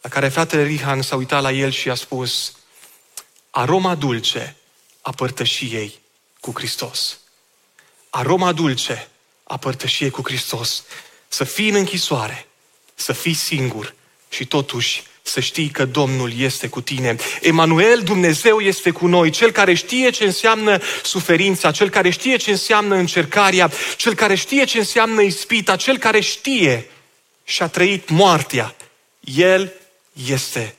La 0.00 0.08
care 0.08 0.28
fratele 0.28 0.62
Rihan 0.62 1.02
s-a 1.02 1.16
uitat 1.16 1.42
la 1.42 1.52
el 1.52 1.70
și 1.70 1.90
a 1.90 1.94
spus, 1.94 2.54
aroma 3.50 3.94
dulce 3.94 4.56
a 5.00 5.10
părtășiei 5.10 6.00
cu 6.40 6.52
Hristos. 6.54 7.18
Aroma 8.10 8.52
dulce 8.52 9.08
a 9.42 9.56
părtășiei 9.56 10.10
cu 10.10 10.22
Hristos. 10.24 10.84
Să 11.28 11.44
fii 11.44 11.68
în 11.68 11.74
închisoare, 11.74 12.46
să 12.94 13.12
fii 13.12 13.34
singur 13.34 13.94
și 14.28 14.46
totuși 14.46 15.02
să 15.22 15.40
știi 15.40 15.68
că 15.68 15.84
Domnul 15.84 16.32
este 16.38 16.68
cu 16.68 16.80
tine. 16.80 17.16
Emanuel, 17.40 18.00
Dumnezeu 18.02 18.58
este 18.58 18.90
cu 18.90 19.06
noi, 19.06 19.30
cel 19.30 19.50
care 19.50 19.74
știe 19.74 20.10
ce 20.10 20.24
înseamnă 20.24 20.78
suferința, 21.02 21.70
cel 21.70 21.90
care 21.90 22.10
știe 22.10 22.36
ce 22.36 22.50
înseamnă 22.50 22.94
încercarea, 22.94 23.70
cel 23.96 24.14
care 24.14 24.34
știe 24.34 24.64
ce 24.64 24.78
înseamnă 24.78 25.22
ispita, 25.22 25.76
cel 25.76 25.98
care 25.98 26.20
știe 26.20 26.90
și 27.44 27.62
a 27.62 27.68
trăit 27.68 28.08
moartea. 28.08 28.74
El 29.20 29.72
este 30.28 30.74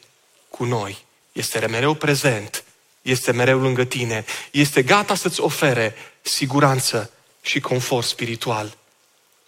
cu 0.50 0.64
noi, 0.64 0.98
este 1.32 1.66
mereu 1.70 1.94
prezent, 1.94 2.64
este 3.02 3.32
mereu 3.32 3.60
lângă 3.60 3.84
tine, 3.84 4.26
este 4.52 4.82
gata 4.82 5.16
să-ți 5.16 5.42
ofere 5.42 5.96
siguranță 6.22 7.12
și 7.42 7.60
confort 7.60 8.08
spiritual. 8.08 8.78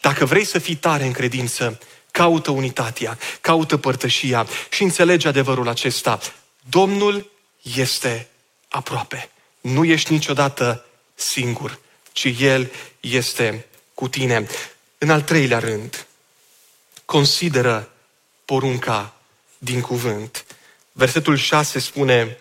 Dacă 0.02 0.26
vrei 0.26 0.46
să 0.46 0.60
fii 0.60 0.76
tare 0.76 1.06
în 1.06 1.12
credință, 1.12 1.80
caută 2.14 2.52
unitatea, 2.52 3.18
caută 3.42 3.78
părtășia 3.78 4.48
și 4.70 4.84
înțelege 4.84 5.28
adevărul 5.28 5.68
acesta. 5.68 6.20
Domnul 6.70 7.32
este 7.62 8.28
aproape. 8.70 9.30
Nu 9.62 9.84
ești 9.84 10.12
niciodată 10.12 10.86
singur, 11.16 11.80
ci 12.12 12.36
El 12.40 12.72
este 13.00 13.66
cu 13.94 14.08
tine. 14.08 14.48
În 14.98 15.10
al 15.10 15.22
treilea 15.22 15.60
rând, 15.60 16.08
consideră 17.06 17.92
porunca 18.46 19.16
din 19.58 19.82
cuvânt. 19.82 20.46
Versetul 20.92 21.38
6 21.38 21.80
spune, 21.80 22.38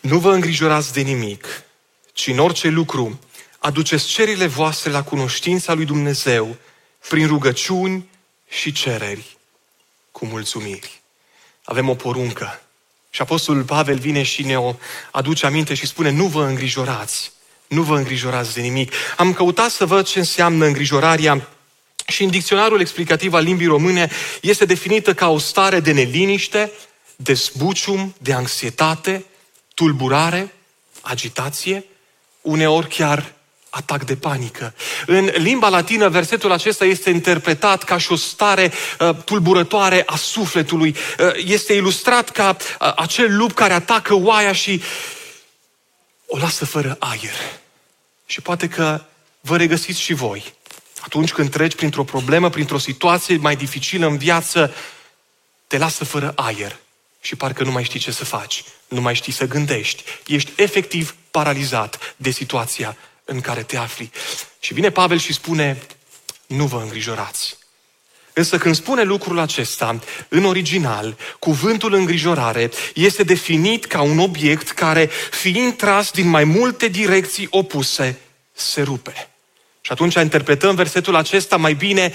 nu 0.00 0.18
vă 0.18 0.32
îngrijorați 0.32 0.92
de 0.92 1.00
nimic, 1.00 1.46
ci 2.12 2.26
în 2.26 2.38
orice 2.38 2.68
lucru 2.68 3.18
aduceți 3.58 4.06
cerile 4.06 4.46
voastre 4.46 4.90
la 4.90 5.02
cunoștința 5.02 5.72
lui 5.72 5.84
Dumnezeu 5.84 6.56
prin 7.08 7.26
rugăciuni 7.26 8.12
și 8.48 8.72
cereri 8.72 9.36
cu 10.10 10.26
mulțumiri. 10.26 11.02
Avem 11.64 11.88
o 11.88 11.94
poruncă. 11.94 12.60
Și 13.10 13.20
Apostolul 13.20 13.62
Pavel 13.62 13.98
vine 13.98 14.22
și 14.22 14.42
ne 14.42 14.58
o 14.58 14.74
aduce 15.10 15.46
aminte 15.46 15.74
și 15.74 15.86
spune, 15.86 16.10
nu 16.10 16.26
vă 16.26 16.44
îngrijorați 16.44 17.32
Nu 17.66 17.82
vă 17.82 17.96
îngrijorați 17.96 18.54
de 18.54 18.60
nimic. 18.60 18.92
Am 19.16 19.32
căutat 19.32 19.70
să 19.70 19.86
văd 19.86 20.06
ce 20.06 20.18
înseamnă 20.18 20.66
îngrijorarea 20.66 21.48
și 22.06 22.22
în 22.22 22.30
dicționarul 22.30 22.80
explicativ 22.80 23.34
al 23.34 23.42
limbii 23.42 23.66
române 23.66 24.10
este 24.40 24.64
definită 24.64 25.14
ca 25.14 25.28
o 25.28 25.38
stare 25.38 25.80
de 25.80 25.92
neliniște, 25.92 26.72
de 27.16 27.32
zbucium, 27.32 28.14
de 28.18 28.32
anxietate, 28.32 29.24
tulburare, 29.74 30.54
agitație, 31.00 31.84
uneori 32.40 32.88
chiar 32.88 33.33
atac 33.74 34.04
de 34.04 34.16
panică. 34.16 34.74
În 35.06 35.30
limba 35.36 35.68
latină, 35.68 36.08
versetul 36.08 36.52
acesta 36.52 36.84
este 36.84 37.10
interpretat 37.10 37.82
ca 37.82 37.98
și 37.98 38.12
o 38.12 38.16
stare 38.16 38.72
uh, 38.98 39.16
tulburătoare 39.24 40.02
a 40.06 40.16
sufletului. 40.16 40.96
Uh, 41.18 41.32
este 41.44 41.72
ilustrat 41.72 42.30
ca 42.30 42.56
uh, 42.56 42.92
acel 42.96 43.36
lup 43.36 43.52
care 43.52 43.72
atacă 43.72 44.14
oaia 44.14 44.52
și 44.52 44.82
o 46.26 46.38
lasă 46.38 46.64
fără 46.64 46.96
aer. 46.98 47.34
Și 48.26 48.40
poate 48.40 48.68
că 48.68 49.00
vă 49.40 49.56
regăsiți 49.56 50.00
și 50.00 50.12
voi. 50.12 50.54
Atunci 51.00 51.32
când 51.32 51.50
treci 51.50 51.74
printr-o 51.74 52.04
problemă, 52.04 52.50
printr-o 52.50 52.78
situație 52.78 53.36
mai 53.36 53.56
dificilă 53.56 54.06
în 54.06 54.16
viață, 54.16 54.74
te 55.66 55.78
lasă 55.78 56.04
fără 56.04 56.32
aer 56.36 56.76
și 57.20 57.36
parcă 57.36 57.64
nu 57.64 57.70
mai 57.70 57.84
știi 57.84 58.00
ce 58.00 58.10
să 58.10 58.24
faci, 58.24 58.64
nu 58.88 59.00
mai 59.00 59.14
știi 59.14 59.32
să 59.32 59.46
gândești. 59.46 60.02
Ești 60.26 60.52
efectiv 60.56 61.14
paralizat 61.30 62.14
de 62.16 62.30
situația 62.30 62.96
în 63.24 63.40
care 63.40 63.62
te 63.62 63.76
afli. 63.76 64.10
Și 64.58 64.74
vine 64.74 64.90
Pavel 64.90 65.18
și 65.18 65.32
spune, 65.32 65.82
nu 66.46 66.66
vă 66.66 66.80
îngrijorați. 66.82 67.56
Însă 68.32 68.58
când 68.58 68.74
spune 68.74 69.02
lucrul 69.02 69.38
acesta, 69.38 69.98
în 70.28 70.44
original, 70.44 71.16
cuvântul 71.38 71.94
îngrijorare 71.94 72.70
este 72.94 73.22
definit 73.22 73.84
ca 73.84 74.02
un 74.02 74.18
obiect 74.18 74.70
care, 74.70 75.10
fiind 75.30 75.76
tras 75.76 76.10
din 76.10 76.28
mai 76.28 76.44
multe 76.44 76.88
direcții 76.88 77.46
opuse, 77.50 78.18
se 78.52 78.82
rupe. 78.82 79.28
Și 79.80 79.92
atunci 79.92 80.14
interpretăm 80.14 80.74
versetul 80.74 81.14
acesta 81.14 81.56
mai 81.56 81.74
bine 81.74 82.12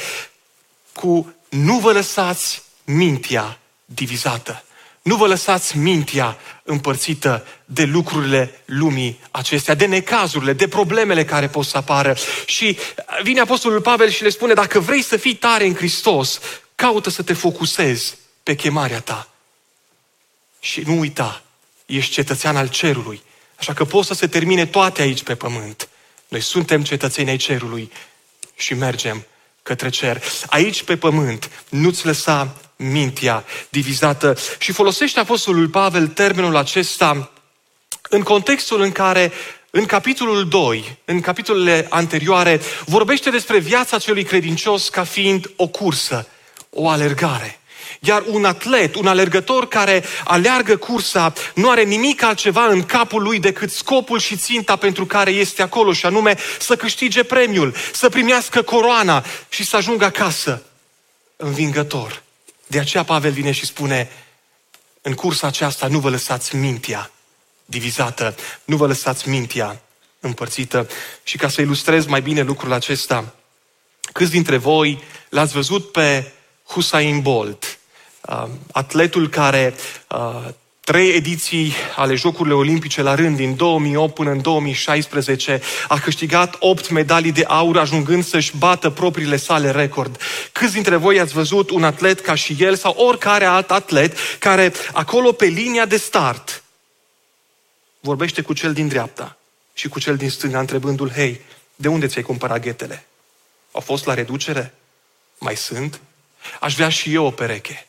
cu 0.94 1.36
nu 1.50 1.80
vă 1.80 1.92
lăsați 1.92 2.64
mintea 2.84 3.60
divizată. 3.86 4.64
Nu 5.02 5.16
vă 5.16 5.28
lăsați 5.28 5.78
mintea 5.78 6.38
împărțită 6.64 7.46
de 7.66 7.84
lucrurile 7.84 8.62
lumii 8.66 9.20
acestea, 9.32 9.74
de 9.74 9.86
necazurile, 9.86 10.54
de 10.54 10.68
problemele 10.68 11.26
care 11.26 11.48
pot 11.48 11.66
să 11.66 11.78
apară. 11.78 12.16
Și 12.46 12.78
vine 13.24 13.40
Apostolul 13.40 13.82
Pavel 13.82 14.10
și 14.10 14.24
le 14.24 14.30
spune, 14.30 14.54
dacă 14.54 14.80
vrei 14.80 15.02
să 15.02 15.18
fii 15.18 15.36
tare 15.36 15.66
în 15.66 15.76
Hristos, 15.76 16.40
caută 16.76 17.10
să 17.10 17.24
te 17.24 17.34
focusezi 17.34 18.18
pe 18.44 18.56
chemarea 18.56 19.00
ta. 19.00 19.30
Și 20.60 20.82
nu 20.86 21.00
uita, 21.00 21.42
ești 21.86 22.12
cetățean 22.12 22.58
al 22.58 22.68
cerului, 22.68 23.22
așa 23.60 23.74
că 23.74 23.86
poți 23.86 24.08
să 24.08 24.14
se 24.14 24.28
termine 24.28 24.66
toate 24.66 25.02
aici 25.02 25.24
pe 25.24 25.36
pământ. 25.36 25.90
Noi 26.28 26.42
suntem 26.42 26.84
cetățeni 26.84 27.30
ai 27.30 27.38
cerului 27.38 27.92
și 28.56 28.74
mergem 28.74 29.26
către 29.64 29.90
cer. 29.90 30.24
Aici 30.50 30.84
pe 30.84 30.98
pământ 30.98 31.50
nu-ți 31.70 32.06
lăsa 32.06 32.56
mintea 32.82 33.46
divizată. 33.70 34.38
Și 34.58 34.72
folosește 34.72 35.20
Apostolul 35.20 35.68
Pavel 35.68 36.08
termenul 36.08 36.56
acesta 36.56 37.32
în 38.10 38.22
contextul 38.22 38.82
în 38.82 38.92
care 38.92 39.32
în 39.70 39.86
capitolul 39.86 40.48
2, 40.48 40.98
în 41.06 41.22
capitolele 41.22 41.86
anterioare, 41.90 42.62
vorbește 42.86 43.30
despre 43.30 43.60
viața 43.60 43.98
celui 43.98 44.24
credincios 44.24 44.90
ca 44.90 45.04
fiind 45.04 45.52
o 45.56 45.68
cursă, 45.68 46.28
o 46.70 46.90
alergare. 46.90 47.60
Iar 48.00 48.24
un 48.28 48.46
atlet, 48.46 48.96
un 48.96 49.08
alergător 49.08 49.68
care 49.68 50.04
aleargă 50.24 50.78
cursa, 50.78 51.34
nu 51.56 51.70
are 51.70 51.84
nimic 51.84 52.24
altceva 52.24 52.66
în 52.66 52.84
capul 52.84 53.22
lui 53.22 53.40
decât 53.40 53.72
scopul 53.72 54.20
și 54.20 54.36
ținta 54.38 54.76
pentru 54.76 55.06
care 55.06 55.32
este 55.32 55.62
acolo, 55.62 55.94
și 55.94 56.06
anume 56.06 56.38
să 56.60 56.76
câștige 56.76 57.24
premiul, 57.24 57.76
să 57.94 58.10
primească 58.10 58.62
coroana 58.62 59.26
și 59.50 59.66
să 59.66 59.76
ajungă 59.76 60.06
acasă 60.06 60.64
învingător. 61.36 62.24
De 62.70 62.80
aceea 62.80 63.04
Pavel 63.04 63.32
vine 63.32 63.52
și 63.52 63.66
spune, 63.66 64.10
în 65.02 65.14
cursa 65.14 65.48
aceasta 65.48 65.88
nu 65.88 66.00
vă 66.00 66.10
lăsați 66.10 66.56
mintea 66.56 67.12
divizată, 67.66 68.36
nu 68.66 68.76
vă 68.78 68.88
lăsați 68.88 69.30
mintea 69.30 69.82
împărțită. 70.20 70.88
Și 71.24 71.38
ca 71.38 71.50
să 71.50 71.62
ilustrez 71.62 72.06
mai 72.06 72.22
bine 72.22 72.42
lucrul 72.42 72.72
acesta, 72.72 73.36
câți 74.14 74.32
dintre 74.32 74.58
voi 74.58 75.04
l-ați 75.30 75.54
văzut 75.54 75.92
pe 75.92 76.32
Hussein 76.66 77.22
Bolt, 77.22 77.80
uh, 78.22 78.48
atletul 78.72 79.30
care 79.30 79.74
uh, 80.10 80.48
trei 80.90 81.16
ediții 81.16 81.74
ale 81.96 82.16
Jocurilor 82.16 82.58
Olimpice 82.58 83.02
la 83.02 83.16
rând, 83.16 83.36
din 83.36 83.56
2008 83.56 84.14
până 84.14 84.32
în 84.32 84.42
2016, 84.42 85.62
a 85.88 86.00
câștigat 86.00 86.56
8 86.60 86.90
medalii 86.90 87.32
de 87.32 87.44
aur, 87.48 87.78
ajungând 87.78 88.26
să-și 88.26 88.58
bată 88.58 88.90
propriile 88.90 89.38
sale 89.38 89.72
record. 89.72 90.22
Câți 90.52 90.74
dintre 90.74 90.96
voi 90.96 91.20
ați 91.20 91.34
văzut 91.34 91.70
un 91.70 91.84
atlet 91.84 92.20
ca 92.20 92.36
și 92.36 92.56
el 92.60 92.76
sau 92.76 92.94
oricare 92.98 93.46
alt 93.46 93.72
atlet 93.72 94.18
care 94.40 94.74
acolo 94.94 95.32
pe 95.32 95.46
linia 95.46 95.86
de 95.86 95.98
start 95.98 96.64
vorbește 98.00 98.42
cu 98.42 98.54
cel 98.54 98.74
din 98.74 98.88
dreapta 98.88 99.38
și 99.74 99.88
cu 99.88 100.00
cel 100.00 100.16
din 100.16 100.30
stânga 100.30 100.60
întrebându-l, 100.60 101.12
hei, 101.12 101.42
de 101.76 101.88
unde 101.88 102.08
ți-ai 102.08 102.24
cumpărat 102.24 102.62
ghetele? 102.62 103.06
Au 103.72 103.82
fost 103.82 104.06
la 104.06 104.14
reducere? 104.14 104.74
Mai 105.38 105.56
sunt? 105.56 106.00
Aș 106.60 106.76
vrea 106.76 106.90
și 106.90 107.14
eu 107.14 107.26
o 107.26 107.32
pereche. 107.32 107.89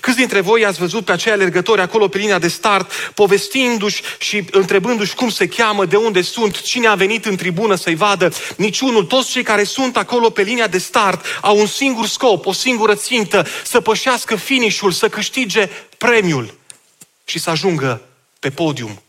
Câți 0.00 0.16
dintre 0.16 0.40
voi 0.40 0.64
ați 0.64 0.78
văzut 0.78 1.04
pe 1.04 1.12
acei 1.12 1.32
alergători 1.32 1.80
acolo 1.80 2.08
pe 2.08 2.18
linia 2.18 2.38
de 2.38 2.48
start, 2.48 2.92
povestindu-și 3.14 4.02
și 4.18 4.44
întrebându-și 4.50 5.14
cum 5.14 5.30
se 5.30 5.48
cheamă, 5.48 5.84
de 5.84 5.96
unde 5.96 6.22
sunt, 6.22 6.60
cine 6.60 6.86
a 6.86 6.94
venit 6.94 7.24
în 7.24 7.36
tribună 7.36 7.74
să-i 7.74 7.94
vadă? 7.94 8.32
Niciunul. 8.56 9.04
Toți 9.04 9.30
cei 9.30 9.42
care 9.42 9.64
sunt 9.64 9.96
acolo 9.96 10.30
pe 10.30 10.42
linia 10.42 10.66
de 10.66 10.78
start 10.78 11.24
au 11.40 11.58
un 11.58 11.66
singur 11.66 12.06
scop, 12.06 12.46
o 12.46 12.52
singură 12.52 12.94
țintă, 12.94 13.46
să 13.64 13.80
pășească 13.80 14.36
finișul, 14.36 14.92
să 14.92 15.08
câștige 15.08 15.68
premiul 15.98 16.54
și 17.24 17.38
să 17.38 17.50
ajungă 17.50 18.02
pe 18.38 18.50
podium. 18.50 19.02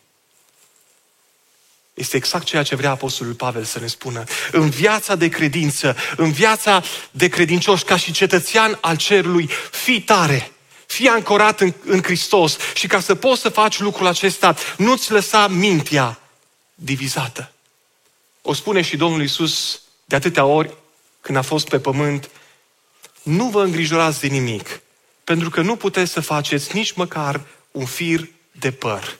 Este 1.94 2.16
exact 2.18 2.44
ceea 2.44 2.64
ce 2.64 2.76
vrea 2.76 2.90
Apostolul 2.90 3.34
Pavel 3.34 3.64
să 3.64 3.80
ne 3.80 3.88
spună. 3.88 4.24
În 4.52 4.70
viața 4.70 5.16
de 5.16 5.30
credință, 5.30 5.96
în 6.18 6.32
viața 6.32 6.84
de 7.12 7.28
credincioși, 7.28 7.84
ca 7.84 7.98
și 7.98 8.12
cetățean 8.12 8.78
al 8.82 8.98
cerului, 8.98 9.50
fii 9.72 10.02
tare 10.02 10.52
fii 10.91 11.08
ancorat 11.08 11.62
în, 11.62 11.73
în 11.86 12.04
Hristos 12.04 12.58
și 12.73 12.88
ca 12.88 12.99
să 12.99 13.15
poți 13.15 13.41
să 13.41 13.49
faci 13.49 13.80
lucrul 13.80 14.08
acesta, 14.08 14.56
nu-ți 14.78 15.12
lăsa 15.12 15.47
mintea 15.47 16.19
divizată. 16.75 17.52
O 18.41 18.54
spune 18.54 18.82
și 18.82 18.97
Domnul 18.97 19.23
Isus 19.23 19.82
de 20.06 20.15
atâtea 20.15 20.45
ori 20.45 20.73
când 21.21 21.38
a 21.38 21.41
fost 21.41 21.67
pe 21.67 21.80
pământ, 21.80 22.30
nu 23.21 23.45
vă 23.45 23.63
îngrijorați 23.63 24.19
de 24.19 24.28
nimic, 24.28 24.82
pentru 25.23 25.49
că 25.49 25.62
nu 25.62 25.75
puteți 25.75 26.12
să 26.12 26.19
faceți 26.19 26.75
nici 26.75 26.91
măcar 26.91 27.41
un 27.71 27.86
fir 27.86 28.30
de 28.52 28.71
păr. 28.71 29.19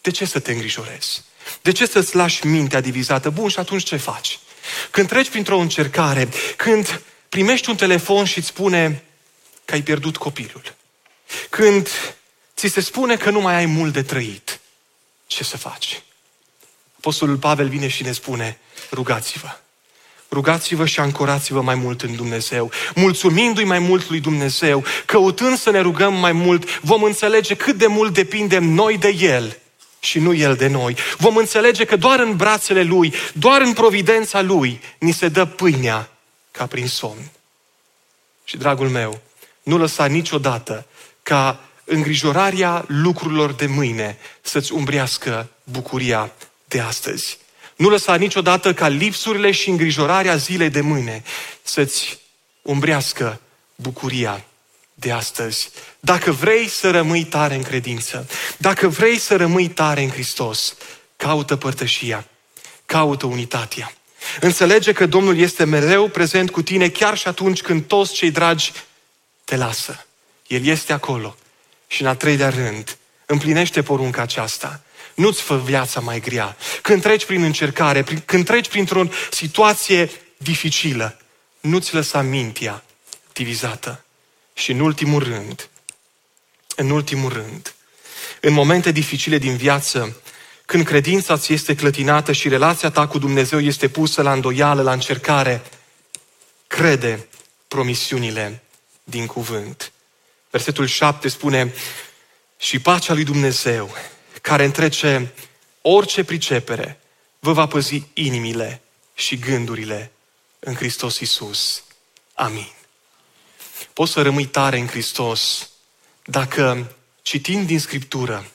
De 0.00 0.10
ce 0.10 0.24
să 0.24 0.38
te 0.38 0.52
îngrijorezi? 0.52 1.22
De 1.62 1.72
ce 1.72 1.86
să-ți 1.86 2.16
lași 2.16 2.46
mintea 2.46 2.80
divizată? 2.80 3.30
Bun, 3.30 3.48
și 3.48 3.58
atunci 3.58 3.84
ce 3.84 3.96
faci? 3.96 4.38
Când 4.90 5.08
treci 5.08 5.30
printr-o 5.30 5.58
încercare, 5.58 6.28
când 6.56 7.02
primești 7.28 7.70
un 7.70 7.76
telefon 7.76 8.24
și 8.24 8.38
îți 8.38 8.46
spune 8.46 9.02
că 9.64 9.74
ai 9.74 9.82
pierdut 9.82 10.16
copilul, 10.16 10.76
când 11.50 11.88
ți 12.56 12.68
se 12.68 12.80
spune 12.80 13.16
că 13.16 13.30
nu 13.30 13.40
mai 13.40 13.54
ai 13.54 13.66
mult 13.66 13.92
de 13.92 14.02
trăit, 14.02 14.60
ce 15.26 15.44
să 15.44 15.56
faci? 15.56 16.02
Apostolul 16.96 17.36
Pavel 17.36 17.68
vine 17.68 17.88
și 17.88 18.02
ne 18.02 18.12
spune, 18.12 18.58
rugați-vă. 18.92 19.58
Rugați-vă 20.30 20.86
și 20.86 21.00
ancorați-vă 21.00 21.60
mai 21.60 21.74
mult 21.74 22.02
în 22.02 22.16
Dumnezeu. 22.16 22.70
Mulțumindu-i 22.94 23.64
mai 23.64 23.78
mult 23.78 24.08
lui 24.08 24.20
Dumnezeu, 24.20 24.84
căutând 25.06 25.58
să 25.58 25.70
ne 25.70 25.80
rugăm 25.80 26.14
mai 26.14 26.32
mult, 26.32 26.80
vom 26.80 27.02
înțelege 27.02 27.54
cât 27.54 27.76
de 27.76 27.86
mult 27.86 28.14
depindem 28.14 28.64
noi 28.64 28.98
de 28.98 29.08
El 29.08 29.58
și 30.00 30.18
nu 30.18 30.34
El 30.34 30.56
de 30.56 30.66
noi. 30.66 30.96
Vom 31.16 31.36
înțelege 31.36 31.84
că 31.84 31.96
doar 31.96 32.20
în 32.20 32.36
brațele 32.36 32.82
Lui, 32.82 33.14
doar 33.32 33.60
în 33.60 33.72
providența 33.72 34.42
Lui, 34.42 34.80
ni 34.98 35.12
se 35.12 35.28
dă 35.28 35.44
pâinea 35.44 36.10
ca 36.50 36.66
prin 36.66 36.86
somn. 36.86 37.30
Și, 38.44 38.56
dragul 38.56 38.88
meu, 38.88 39.20
nu 39.62 39.76
lăsa 39.76 40.06
niciodată 40.06 40.86
ca 41.28 41.60
îngrijorarea 41.84 42.84
lucrurilor 42.86 43.52
de 43.52 43.66
mâine 43.66 44.18
să-ți 44.40 44.72
umbrească 44.72 45.48
bucuria 45.64 46.32
de 46.64 46.80
astăzi. 46.80 47.38
Nu 47.76 47.88
lăsa 47.88 48.14
niciodată 48.14 48.74
ca 48.74 48.88
lipsurile 48.88 49.50
și 49.50 49.68
îngrijorarea 49.68 50.36
zilei 50.36 50.70
de 50.70 50.80
mâine 50.80 51.22
să-ți 51.62 52.18
umbrească 52.62 53.40
bucuria 53.74 54.44
de 54.94 55.12
astăzi. 55.12 55.70
Dacă 56.00 56.30
vrei 56.30 56.68
să 56.68 56.90
rămâi 56.90 57.24
tare 57.24 57.54
în 57.54 57.62
credință, 57.62 58.28
dacă 58.56 58.88
vrei 58.88 59.18
să 59.18 59.36
rămâi 59.36 59.68
tare 59.68 60.02
în 60.02 60.10
Hristos, 60.10 60.76
caută 61.16 61.56
părtășia, 61.56 62.26
caută 62.86 63.26
unitatea. 63.26 63.92
Înțelege 64.40 64.92
că 64.92 65.06
Domnul 65.06 65.38
este 65.38 65.64
mereu 65.64 66.08
prezent 66.08 66.50
cu 66.50 66.62
tine 66.62 66.88
chiar 66.88 67.16
și 67.16 67.28
atunci 67.28 67.60
când 67.60 67.84
toți 67.84 68.12
cei 68.12 68.30
dragi 68.30 68.72
te 69.44 69.56
lasă. 69.56 70.02
El 70.48 70.64
este 70.66 70.92
acolo. 70.92 71.36
Și 71.86 72.02
în 72.02 72.08
al 72.08 72.16
treilea 72.16 72.48
rând, 72.48 72.98
împlinește 73.26 73.82
porunca 73.82 74.22
aceasta. 74.22 74.82
nu-ți 75.14 75.42
fă 75.42 75.56
viața 75.56 76.00
mai 76.00 76.20
grea. 76.20 76.56
Când 76.82 77.02
treci 77.02 77.24
prin 77.24 77.42
încercare, 77.42 78.04
când 78.24 78.44
treci 78.44 78.68
printr-o 78.68 79.04
situație 79.30 80.10
dificilă, 80.36 81.18
nu-ți 81.60 81.94
lăsa 81.94 82.20
mintea 82.22 82.84
divizată. 83.32 84.04
Și 84.54 84.70
în 84.70 84.80
ultimul 84.80 85.22
rând, 85.22 85.68
în 86.76 86.90
ultimul 86.90 87.32
rând, 87.32 87.74
în 88.40 88.52
momente 88.52 88.90
dificile 88.90 89.38
din 89.38 89.56
viață, 89.56 90.16
când 90.66 90.84
credința 90.84 91.36
ți 91.36 91.52
este 91.52 91.74
clătinată 91.74 92.32
și 92.32 92.48
relația 92.48 92.90
ta 92.90 93.06
cu 93.06 93.18
Dumnezeu 93.18 93.60
este 93.60 93.88
pusă 93.88 94.22
la 94.22 94.32
îndoială, 94.32 94.82
la 94.82 94.92
încercare, 94.92 95.62
crede 96.66 97.26
promisiunile 97.68 98.62
din 99.04 99.26
cuvânt. 99.26 99.92
Versetul 100.50 100.86
7 100.86 101.28
spune, 101.28 101.74
și 102.58 102.78
pacea 102.78 103.14
lui 103.14 103.24
Dumnezeu, 103.24 103.94
care 104.42 104.64
întrece 104.64 105.32
orice 105.82 106.24
pricepere, 106.24 107.00
vă 107.38 107.52
va 107.52 107.66
păzi 107.66 108.02
inimile 108.14 108.80
și 109.14 109.38
gândurile 109.38 110.10
în 110.58 110.74
Hristos 110.74 111.18
Isus. 111.18 111.84
Amin. 112.34 112.68
Poți 113.92 114.12
să 114.12 114.22
rămâi 114.22 114.46
tare 114.46 114.78
în 114.78 114.86
Hristos 114.86 115.70
dacă 116.24 116.92
citind 117.22 117.66
din 117.66 117.80
Scriptură, 117.80 118.46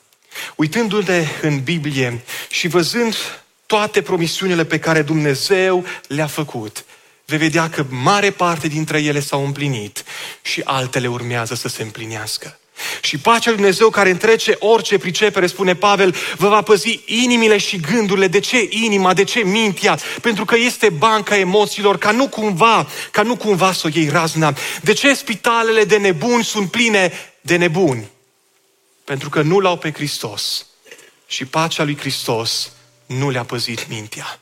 uitându-te 0.56 1.28
în 1.42 1.64
Biblie 1.64 2.24
și 2.50 2.68
văzând 2.68 3.16
toate 3.66 4.02
promisiunile 4.02 4.66
pe 4.66 4.80
care 4.80 5.02
Dumnezeu 5.02 5.86
le-a 6.08 6.28
făcut, 6.28 6.86
vei 7.26 7.38
vedea 7.38 7.70
că 7.70 7.86
mare 7.90 8.32
parte 8.32 8.68
dintre 8.68 9.02
ele 9.02 9.20
s-au 9.20 9.46
împlinit 9.46 10.04
și 10.42 10.62
altele 10.64 11.08
urmează 11.08 11.56
să 11.56 11.68
se 11.68 11.84
împlinească. 11.84 12.58
Și 13.02 13.18
pacea 13.18 13.50
lui 13.50 13.60
Dumnezeu 13.60 13.90
care 13.90 14.10
întrece 14.10 14.56
orice 14.60 14.98
pricepere, 14.98 15.48
spune 15.48 15.76
Pavel, 15.76 16.16
vă 16.38 16.48
va 16.48 16.62
păzi 16.62 17.00
inimile 17.06 17.58
și 17.58 17.80
gândurile. 17.80 18.28
De 18.28 18.40
ce 18.40 18.68
inima? 18.70 19.14
De 19.14 19.24
ce 19.24 19.40
mintea? 19.40 20.00
Pentru 20.22 20.46
că 20.46 20.56
este 20.56 20.90
banca 20.90 21.38
emoțiilor, 21.38 21.98
ca 21.98 22.12
nu 22.12 22.28
cumva, 22.28 22.88
ca 23.12 23.22
nu 23.22 23.36
cumva 23.36 23.74
să 23.74 23.88
o 23.88 23.90
iei 23.94 24.10
razna. 24.10 24.56
De 24.82 24.94
ce 24.94 25.14
spitalele 25.14 25.84
de 25.84 25.98
nebuni 25.98 26.44
sunt 26.44 26.72
pline 26.72 27.12
de 27.42 27.56
nebuni? 27.56 28.08
Pentru 29.04 29.30
că 29.30 29.42
nu 29.42 29.60
l-au 29.60 29.78
pe 29.78 29.92
Hristos. 29.92 30.66
Și 31.28 31.46
pacea 31.46 31.84
lui 31.84 31.98
Hristos 31.98 32.72
nu 33.06 33.30
le-a 33.30 33.44
păzit 33.44 33.88
mintea. 33.90 34.40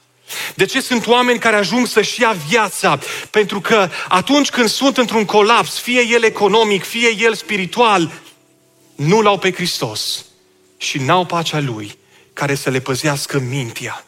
De 0.56 0.65
ce 0.65 0.82
sunt 0.82 1.08
oameni 1.08 1.39
care 1.39 1.56
ajung 1.56 1.88
să-și 1.88 2.22
ia 2.22 2.36
viața? 2.48 3.00
Pentru 3.30 3.62
că 3.62 3.89
atunci 4.08 4.50
când 4.50 4.70
sunt 4.70 4.98
într-un 4.98 5.26
colaps, 5.26 5.80
fie 5.80 6.06
el 6.10 6.24
economic, 6.24 6.84
fie 6.84 7.15
el 7.17 7.36
spiritual, 7.36 8.12
nu 8.96 9.22
l-au 9.22 9.38
pe 9.38 9.52
Hristos 9.52 10.26
și 10.78 10.98
n-au 10.98 11.26
pacea 11.26 11.60
Lui 11.60 11.98
care 12.34 12.56
să 12.56 12.70
le 12.70 12.80
păzească 12.80 13.39
mintea 13.39 14.06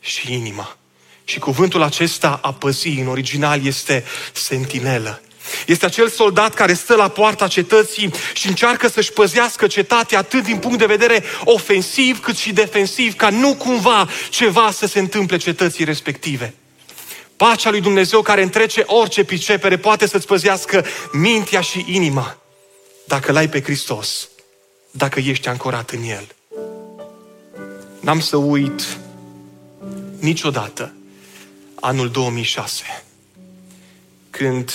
și 0.00 0.32
inima. 0.32 0.76
Și 1.24 1.38
cuvântul 1.38 1.82
acesta 1.82 2.38
a 2.42 2.52
păzi 2.52 2.88
în 2.88 3.06
original 3.06 3.66
este 3.66 4.04
sentinelă. 4.32 5.22
Este 5.66 5.84
acel 5.84 6.08
soldat 6.08 6.54
care 6.54 6.72
stă 6.72 6.94
la 6.94 7.08
poarta 7.08 7.48
cetății 7.48 8.10
și 8.34 8.48
încearcă 8.48 8.88
să-și 8.88 9.12
păzească 9.12 9.66
cetatea 9.66 10.18
atât 10.18 10.42
din 10.42 10.58
punct 10.58 10.78
de 10.78 10.86
vedere 10.86 11.24
ofensiv 11.44 12.20
cât 12.20 12.36
și 12.36 12.52
defensiv, 12.52 13.14
ca 13.14 13.30
nu 13.30 13.54
cumva 13.54 14.08
ceva 14.30 14.70
să 14.70 14.86
se 14.86 14.98
întâmple 14.98 15.36
cetății 15.36 15.84
respective. 15.84 16.54
Pacea 17.36 17.70
lui 17.70 17.80
Dumnezeu 17.80 18.22
care 18.22 18.42
întrece 18.42 18.82
orice 18.86 19.24
pricepere 19.24 19.78
poate 19.78 20.06
să-ți 20.06 20.26
păzească 20.26 20.84
mintea 21.12 21.60
și 21.60 21.84
inima 21.88 22.36
dacă 23.04 23.32
l-ai 23.32 23.48
pe 23.48 23.62
Hristos, 23.62 24.28
dacă 24.90 25.20
ești 25.20 25.48
ancorat 25.48 25.90
în 25.90 26.02
El. 26.02 26.26
N-am 28.00 28.20
să 28.20 28.36
uit 28.36 28.98
niciodată 30.18 30.92
anul 31.74 32.10
2006, 32.10 33.04
când 34.30 34.72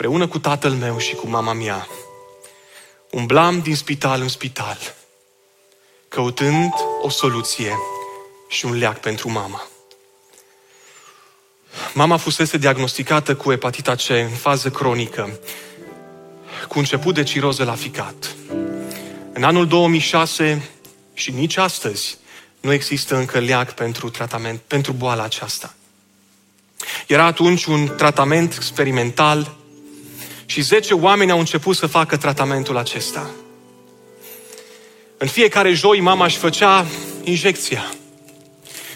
împreună 0.00 0.28
cu 0.28 0.38
tatăl 0.38 0.72
meu 0.72 0.98
și 0.98 1.14
cu 1.14 1.28
mama 1.28 1.52
mea, 1.52 1.88
umblam 3.10 3.60
din 3.60 3.76
spital 3.76 4.20
în 4.20 4.28
spital, 4.28 4.78
căutând 6.08 6.72
o 7.02 7.08
soluție 7.08 7.72
și 8.48 8.64
un 8.64 8.78
leac 8.78 9.00
pentru 9.00 9.30
mama. 9.30 9.62
Mama 11.94 12.16
fusese 12.16 12.56
diagnosticată 12.56 13.36
cu 13.36 13.50
hepatita 13.50 13.94
C 13.94 14.08
în 14.08 14.28
fază 14.28 14.70
cronică, 14.70 15.38
cu 16.68 16.78
început 16.78 17.14
de 17.14 17.22
ciroză 17.22 17.64
la 17.64 17.74
ficat. 17.74 18.34
În 19.32 19.42
anul 19.42 19.66
2006 19.66 20.70
și 21.14 21.30
nici 21.30 21.56
astăzi 21.56 22.18
nu 22.60 22.72
există 22.72 23.16
încă 23.16 23.38
leac 23.38 23.72
pentru 23.74 24.10
tratament, 24.10 24.60
pentru 24.60 24.92
boala 24.92 25.22
aceasta. 25.22 25.74
Era 27.06 27.24
atunci 27.24 27.64
un 27.64 27.94
tratament 27.96 28.54
experimental 28.54 29.57
și 30.50 30.60
10 30.60 30.94
oameni 30.94 31.30
au 31.30 31.38
început 31.38 31.76
să 31.76 31.86
facă 31.86 32.16
tratamentul 32.16 32.76
acesta. 32.76 33.30
În 35.18 35.26
fiecare 35.26 35.72
joi 35.72 36.00
mama 36.00 36.24
își 36.24 36.36
făcea 36.36 36.86
injecția. 37.24 37.90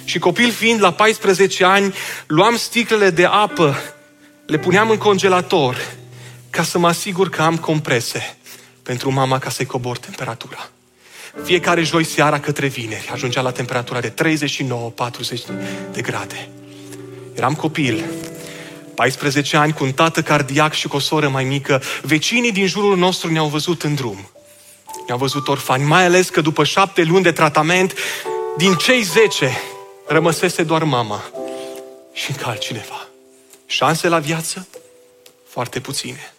Și 0.05 0.19
copil 0.19 0.51
fiind 0.51 0.81
la 0.81 0.93
14 0.93 1.65
ani, 1.65 1.95
luam 2.27 2.57
sticlele 2.57 3.11
de 3.11 3.25
apă, 3.25 3.77
le 4.47 4.59
puneam 4.59 4.91
în 4.91 4.97
congelator 4.97 5.77
ca 6.51 6.63
să 6.63 6.79
mă 6.79 6.89
asigur 6.89 7.29
că 7.29 7.43
am 7.43 7.57
comprese 7.57 8.37
pentru 8.83 9.13
mama 9.13 9.39
ca 9.39 9.51
să-i 9.51 9.67
cobor 9.67 9.99
temperatura. 9.99 10.71
Fiecare 11.45 11.83
joi 11.83 12.05
seara 12.05 12.41
către 12.41 12.67
vineri 12.67 13.11
ajungea 13.13 13.41
la 13.41 13.51
temperatura 13.51 14.01
de 14.01 14.13
39-40 14.13 14.15
de 15.93 16.01
grade. 16.01 16.49
Eram 17.35 17.55
copil, 17.55 18.05
14 18.95 19.57
ani, 19.57 19.73
cu 19.73 19.85
un 19.85 19.93
tată 19.93 20.23
cardiac 20.23 20.73
și 20.73 20.89
cu 20.89 20.97
o 20.97 20.99
soră 20.99 21.29
mai 21.29 21.45
mică, 21.45 21.83
vecinii 22.03 22.53
din 22.53 22.67
jurul 22.67 22.97
nostru 22.97 23.33
ne-au 23.33 23.49
văzut 23.49 23.83
în 23.83 23.95
drum. 23.95 24.31
Ne-au 25.07 25.19
văzut 25.19 25.49
orfani, 25.49 25.85
mai 25.85 26.05
ales 26.05 26.29
că 26.29 26.41
după 26.41 26.65
șapte 26.65 27.03
luni 27.03 27.23
de 27.23 27.33
tratament, 27.33 27.95
din 28.57 28.75
cei 28.75 29.03
zece, 29.03 29.61
rămăsese 30.07 30.63
doar 30.63 30.85
mama 30.85 31.23
și 32.13 32.31
încă 32.31 32.49
altcineva. 32.49 33.09
Șanse 33.67 34.09
la 34.09 34.19
viață? 34.19 34.69
Foarte 35.49 35.81
puține. 35.81 36.35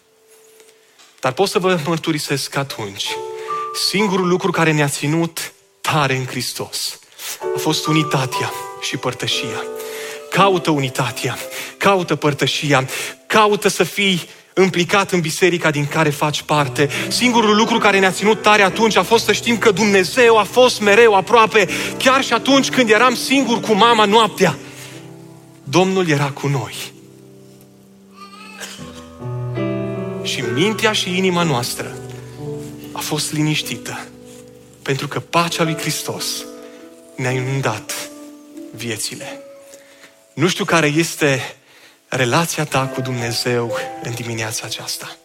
Dar 1.20 1.32
pot 1.32 1.50
să 1.50 1.60
vă 1.60 1.80
mărturisesc 1.86 2.56
atunci, 2.56 3.08
singurul 3.90 4.28
lucru 4.28 4.52
care 4.52 4.72
ne-a 4.72 4.88
ținut 4.88 5.54
tare 5.82 6.16
în 6.16 6.26
Hristos 6.26 7.00
a 7.56 7.60
fost 7.60 7.88
unitatea 7.88 8.52
și 8.82 8.98
părtășia. 8.98 9.64
Caută 10.34 10.72
unitatea, 10.72 11.38
caută 11.78 12.16
părtășia, 12.16 12.88
caută 13.28 13.68
să 13.68 13.84
fii 13.84 14.22
implicat 14.62 15.12
în 15.12 15.20
biserica 15.20 15.72
din 15.72 15.86
care 15.86 16.10
faci 16.10 16.42
parte. 16.42 16.90
Singurul 17.08 17.56
lucru 17.56 17.78
care 17.78 18.00
ne-a 18.00 18.12
ținut 18.12 18.42
tare 18.42 18.62
atunci 18.62 18.96
a 18.96 19.04
fost 19.04 19.26
să 19.26 19.32
știm 19.32 19.58
că 19.58 19.72
Dumnezeu 19.72 20.38
a 20.38 20.44
fost 20.44 20.82
mereu 20.82 21.14
aproape, 21.14 21.70
chiar 21.98 22.24
și 22.24 22.34
atunci 22.34 22.70
când 22.70 22.90
eram 22.90 23.16
singur 23.16 23.60
cu 23.60 23.74
mama 23.74 24.06
noaptea. 24.06 24.58
Domnul 25.64 26.10
era 26.10 26.32
cu 26.32 26.48
noi. 26.48 26.76
Și 30.24 30.44
mintea 30.54 30.92
și 30.92 31.18
inima 31.18 31.44
noastră 31.44 31.96
a 32.92 33.00
fost 33.00 33.34
liniștită. 33.34 34.06
Pentru 34.82 35.08
că 35.08 35.20
pacea 35.20 35.64
lui 35.64 35.78
Hristos 35.78 36.26
ne-a 37.16 37.32
inundat 37.32 38.10
viețile. 38.76 39.38
Nu 40.34 40.48
știu 40.48 40.66
care 40.66 40.88
este 40.88 41.56
relația 42.08 42.64
ta 42.64 42.86
cu 42.86 43.02
Dumnezeu 43.02 43.78
în 44.04 44.14
dimineața 44.14 44.62
aceasta. 44.66 45.16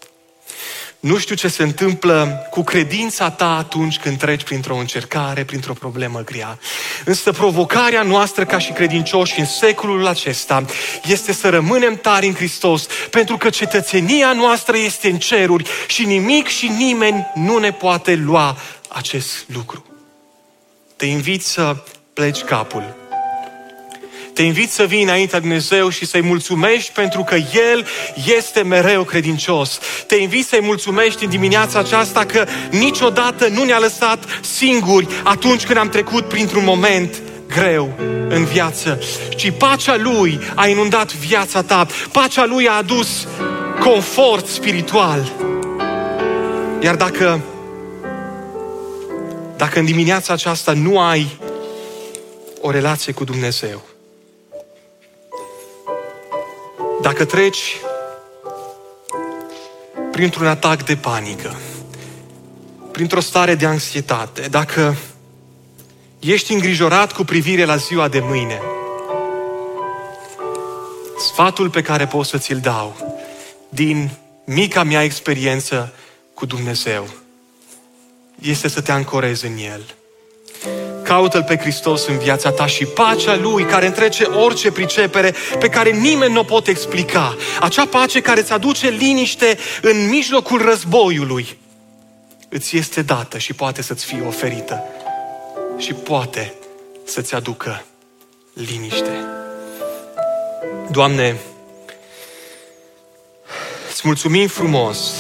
Nu 1.01 1.19
știu 1.19 1.35
ce 1.35 1.49
se 1.49 1.63
întâmplă 1.63 2.47
cu 2.51 2.63
credința 2.63 3.31
ta 3.31 3.57
atunci 3.57 3.99
când 3.99 4.19
treci 4.19 4.43
printr-o 4.43 4.77
încercare, 4.77 5.45
printr-o 5.45 5.73
problemă 5.73 6.21
grea. 6.21 6.59
Însă 7.05 7.33
provocarea 7.33 8.03
noastră 8.03 8.45
ca 8.45 8.59
și 8.59 8.73
credincioși 8.73 9.41
în 9.41 9.47
secolul 9.47 10.07
acesta 10.07 10.65
este 11.05 11.33
să 11.33 11.49
rămânem 11.49 11.97
tari 11.97 12.27
în 12.27 12.35
Hristos, 12.35 12.87
pentru 13.11 13.37
că 13.37 13.51
cetățenia 13.51 14.33
noastră 14.33 14.77
este 14.77 15.09
în 15.09 15.19
ceruri 15.19 15.69
și 15.87 16.05
nimic 16.05 16.47
și 16.47 16.69
nimeni 16.69 17.27
nu 17.35 17.59
ne 17.59 17.73
poate 17.73 18.15
lua 18.15 18.57
acest 18.89 19.45
lucru. 19.47 19.87
Te 20.97 21.07
invit 21.07 21.45
să 21.45 21.77
pleci 22.13 22.43
capul 22.43 23.08
te 24.39 24.45
invit 24.45 24.71
să 24.71 24.83
vii 24.83 25.03
înaintea 25.03 25.41
Dumnezeu 25.41 25.89
și 25.89 26.07
să-i 26.07 26.23
mulțumești 26.23 26.93
pentru 26.93 27.25
că 27.25 27.35
El 27.35 27.87
este 28.37 28.63
mereu 28.63 29.05
credincios. 29.05 29.79
Te 30.07 30.17
invit 30.17 30.47
să-i 30.47 30.61
mulțumești 30.63 31.25
în 31.25 31.31
dimineața 31.31 31.79
aceasta 31.79 32.25
că 32.25 32.45
niciodată 32.71 33.49
nu 33.49 33.65
ne-a 33.65 33.79
lăsat 33.79 34.25
singuri 34.41 35.07
atunci 35.25 35.67
când 35.67 35.79
am 35.79 35.89
trecut 35.89 36.29
printr-un 36.29 36.65
moment 36.65 37.23
greu 37.49 37.99
în 38.29 38.45
viață. 38.45 39.03
Și 39.37 39.51
pacea 39.51 39.97
Lui 39.97 40.41
a 40.55 40.67
inundat 40.67 41.15
viața 41.15 41.63
ta. 41.63 41.87
Pacea 42.13 42.47
Lui 42.47 42.69
a 42.69 42.73
adus 42.73 43.27
confort 43.81 44.47
spiritual. 44.47 45.33
Iar 46.81 46.97
dacă 46.97 47.41
dacă 49.57 49.79
în 49.79 49.85
dimineața 49.85 50.33
aceasta 50.33 50.73
nu 50.73 51.01
ai 51.01 51.39
o 52.61 52.71
relație 52.71 53.13
cu 53.13 53.25
Dumnezeu, 53.25 53.88
dacă 57.03 57.25
treci 57.25 57.77
printr-un 60.13 60.47
atac 60.47 60.85
de 60.85 60.97
panică, 60.97 61.57
printr-o 62.93 63.21
stare 63.21 63.55
de 63.55 63.67
anxietate, 63.67 64.41
dacă 64.41 64.97
ești 66.19 66.53
îngrijorat 66.53 67.13
cu 67.13 67.25
privire 67.25 67.65
la 67.65 67.77
ziua 67.77 68.09
de 68.09 68.21
mâine, 68.21 68.61
sfatul 71.19 71.71
pe 71.71 71.83
care 71.83 72.07
pot 72.07 72.27
să 72.27 72.39
ți-l 72.39 72.61
dau 72.61 73.17
din 73.69 74.11
mica 74.45 74.83
mea 74.83 75.03
experiență 75.03 75.93
cu 76.35 76.47
Dumnezeu 76.47 77.09
este 78.41 78.69
să 78.69 78.81
te 78.81 78.93
ancorezi 78.93 79.47
în 79.47 79.57
El. 79.57 79.98
Caută-L 81.09 81.43
pe 81.43 81.57
Hristos 81.57 82.07
în 82.07 82.19
viața 82.19 82.51
ta 82.51 82.67
și 82.67 82.85
pacea 82.85 83.37
Lui 83.37 83.65
care 83.65 83.87
întrece 83.87 84.25
orice 84.25 84.71
pricepere 84.71 85.35
pe 85.59 85.69
care 85.69 85.91
nimeni 85.91 86.33
nu 86.33 86.41
o 86.41 86.43
pot 86.43 86.67
explica. 86.67 87.37
Acea 87.61 87.87
pace 87.87 88.21
care 88.21 88.41
îți 88.41 88.53
aduce 88.53 88.89
liniște 88.89 89.59
în 89.83 90.09
mijlocul 90.09 90.63
războiului 90.63 91.59
îți 92.49 92.77
este 92.77 93.03
dată 93.03 93.39
și 93.39 93.53
poate 93.53 93.83
să-ți 93.83 94.05
fie 94.05 94.25
oferită 94.27 94.83
și 95.77 95.93
poate 95.93 96.55
să-ți 97.05 97.35
aducă 97.35 97.85
liniște. 98.53 99.25
Doamne, 100.91 101.37
îți 103.91 104.01
mulțumim 104.05 104.47
frumos 104.47 105.13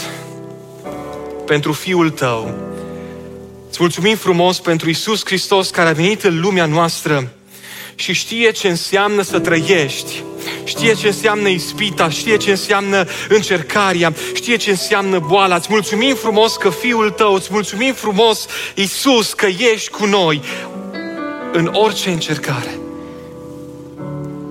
pentru 1.47 1.73
Fiul 1.73 2.11
Tău. 2.11 2.55
Îți 3.69 3.79
mulțumim 3.81 4.17
frumos 4.17 4.59
pentru 4.61 4.91
Isus 4.91 5.25
Hristos 5.25 5.71
care 5.71 5.89
a 5.89 5.93
venit 5.93 6.23
în 6.23 6.41
lumea 6.41 6.67
noastră 6.67 7.33
și 7.95 8.13
știe 8.13 8.51
ce 8.51 8.69
înseamnă 8.69 9.23
să 9.23 9.39
trăiești, 9.39 10.23
știe 10.65 10.95
ce 10.95 11.07
înseamnă 11.07 11.49
ispita, 11.49 12.09
știe 12.09 12.37
ce 12.37 12.51
înseamnă 12.51 13.07
încercarea, 13.29 14.13
știe 14.35 14.57
ce 14.57 14.71
înseamnă 14.71 15.19
boala. 15.19 15.57
Îți 15.57 15.67
mulțumim 15.71 16.15
frumos 16.15 16.57
că 16.57 16.71
Fiul 16.71 17.11
Tău, 17.11 17.35
îți 17.35 17.49
mulțumim 17.51 17.93
frumos, 17.93 18.47
Isus, 18.75 19.33
că 19.33 19.47
ești 19.47 19.91
cu 19.91 20.07
noi 20.07 20.43
în 21.53 21.71
orice 21.73 22.11
încercare, 22.11 22.79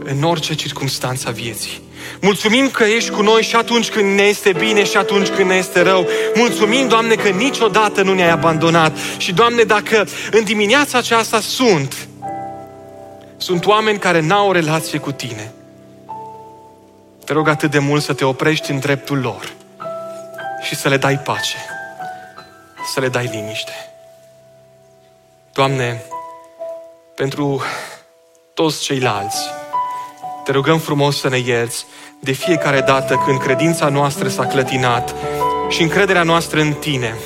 în 0.03 0.23
orice 0.23 0.53
circunstanță 0.56 1.27
a 1.27 1.32
vieții. 1.32 1.87
Mulțumim 2.21 2.69
că 2.69 2.83
ești 2.83 3.09
cu 3.09 3.21
noi 3.21 3.41
și 3.41 3.55
atunci 3.55 3.89
când 3.89 4.15
ne 4.15 4.23
este 4.23 4.51
bine 4.51 4.83
și 4.83 4.97
atunci 4.97 5.27
când 5.27 5.49
ne 5.49 5.55
este 5.55 5.81
rău. 5.81 6.07
Mulțumim, 6.35 6.87
Doamne, 6.87 7.15
că 7.15 7.29
niciodată 7.29 8.01
nu 8.01 8.13
ne-ai 8.13 8.29
abandonat. 8.29 8.97
Și, 9.17 9.33
Doamne, 9.33 9.63
dacă 9.63 10.07
în 10.31 10.43
dimineața 10.43 10.97
aceasta 10.97 11.39
sunt, 11.39 12.07
sunt 13.37 13.65
oameni 13.65 13.99
care 13.99 14.19
n-au 14.19 14.47
o 14.47 14.51
relație 14.51 14.99
cu 14.99 15.11
Tine, 15.11 15.51
te 17.25 17.33
rog 17.33 17.47
atât 17.47 17.71
de 17.71 17.79
mult 17.79 18.03
să 18.03 18.13
te 18.13 18.25
oprești 18.25 18.71
în 18.71 18.79
dreptul 18.79 19.19
lor 19.19 19.53
și 20.63 20.75
să 20.75 20.89
le 20.89 20.97
dai 20.97 21.19
pace, 21.19 21.57
să 22.93 22.99
le 22.99 23.07
dai 23.07 23.29
liniște. 23.31 23.71
Doamne, 25.53 26.03
pentru 27.15 27.61
toți 28.53 28.81
ceilalți, 28.83 29.37
te 30.47 30.53
rugăm 30.53 30.79
frumos 30.79 31.19
să 31.19 31.29
ne 31.29 31.38
ierți 31.38 31.86
de 32.19 32.31
fiecare 32.31 32.81
dată 32.81 33.21
când 33.25 33.39
credința 33.39 33.89
noastră 33.89 34.27
s-a 34.27 34.45
clătinat 34.45 35.15
și 35.69 35.81
încrederea 35.81 36.23
noastră 36.23 36.60
în 36.60 36.73
Tine 36.73 37.17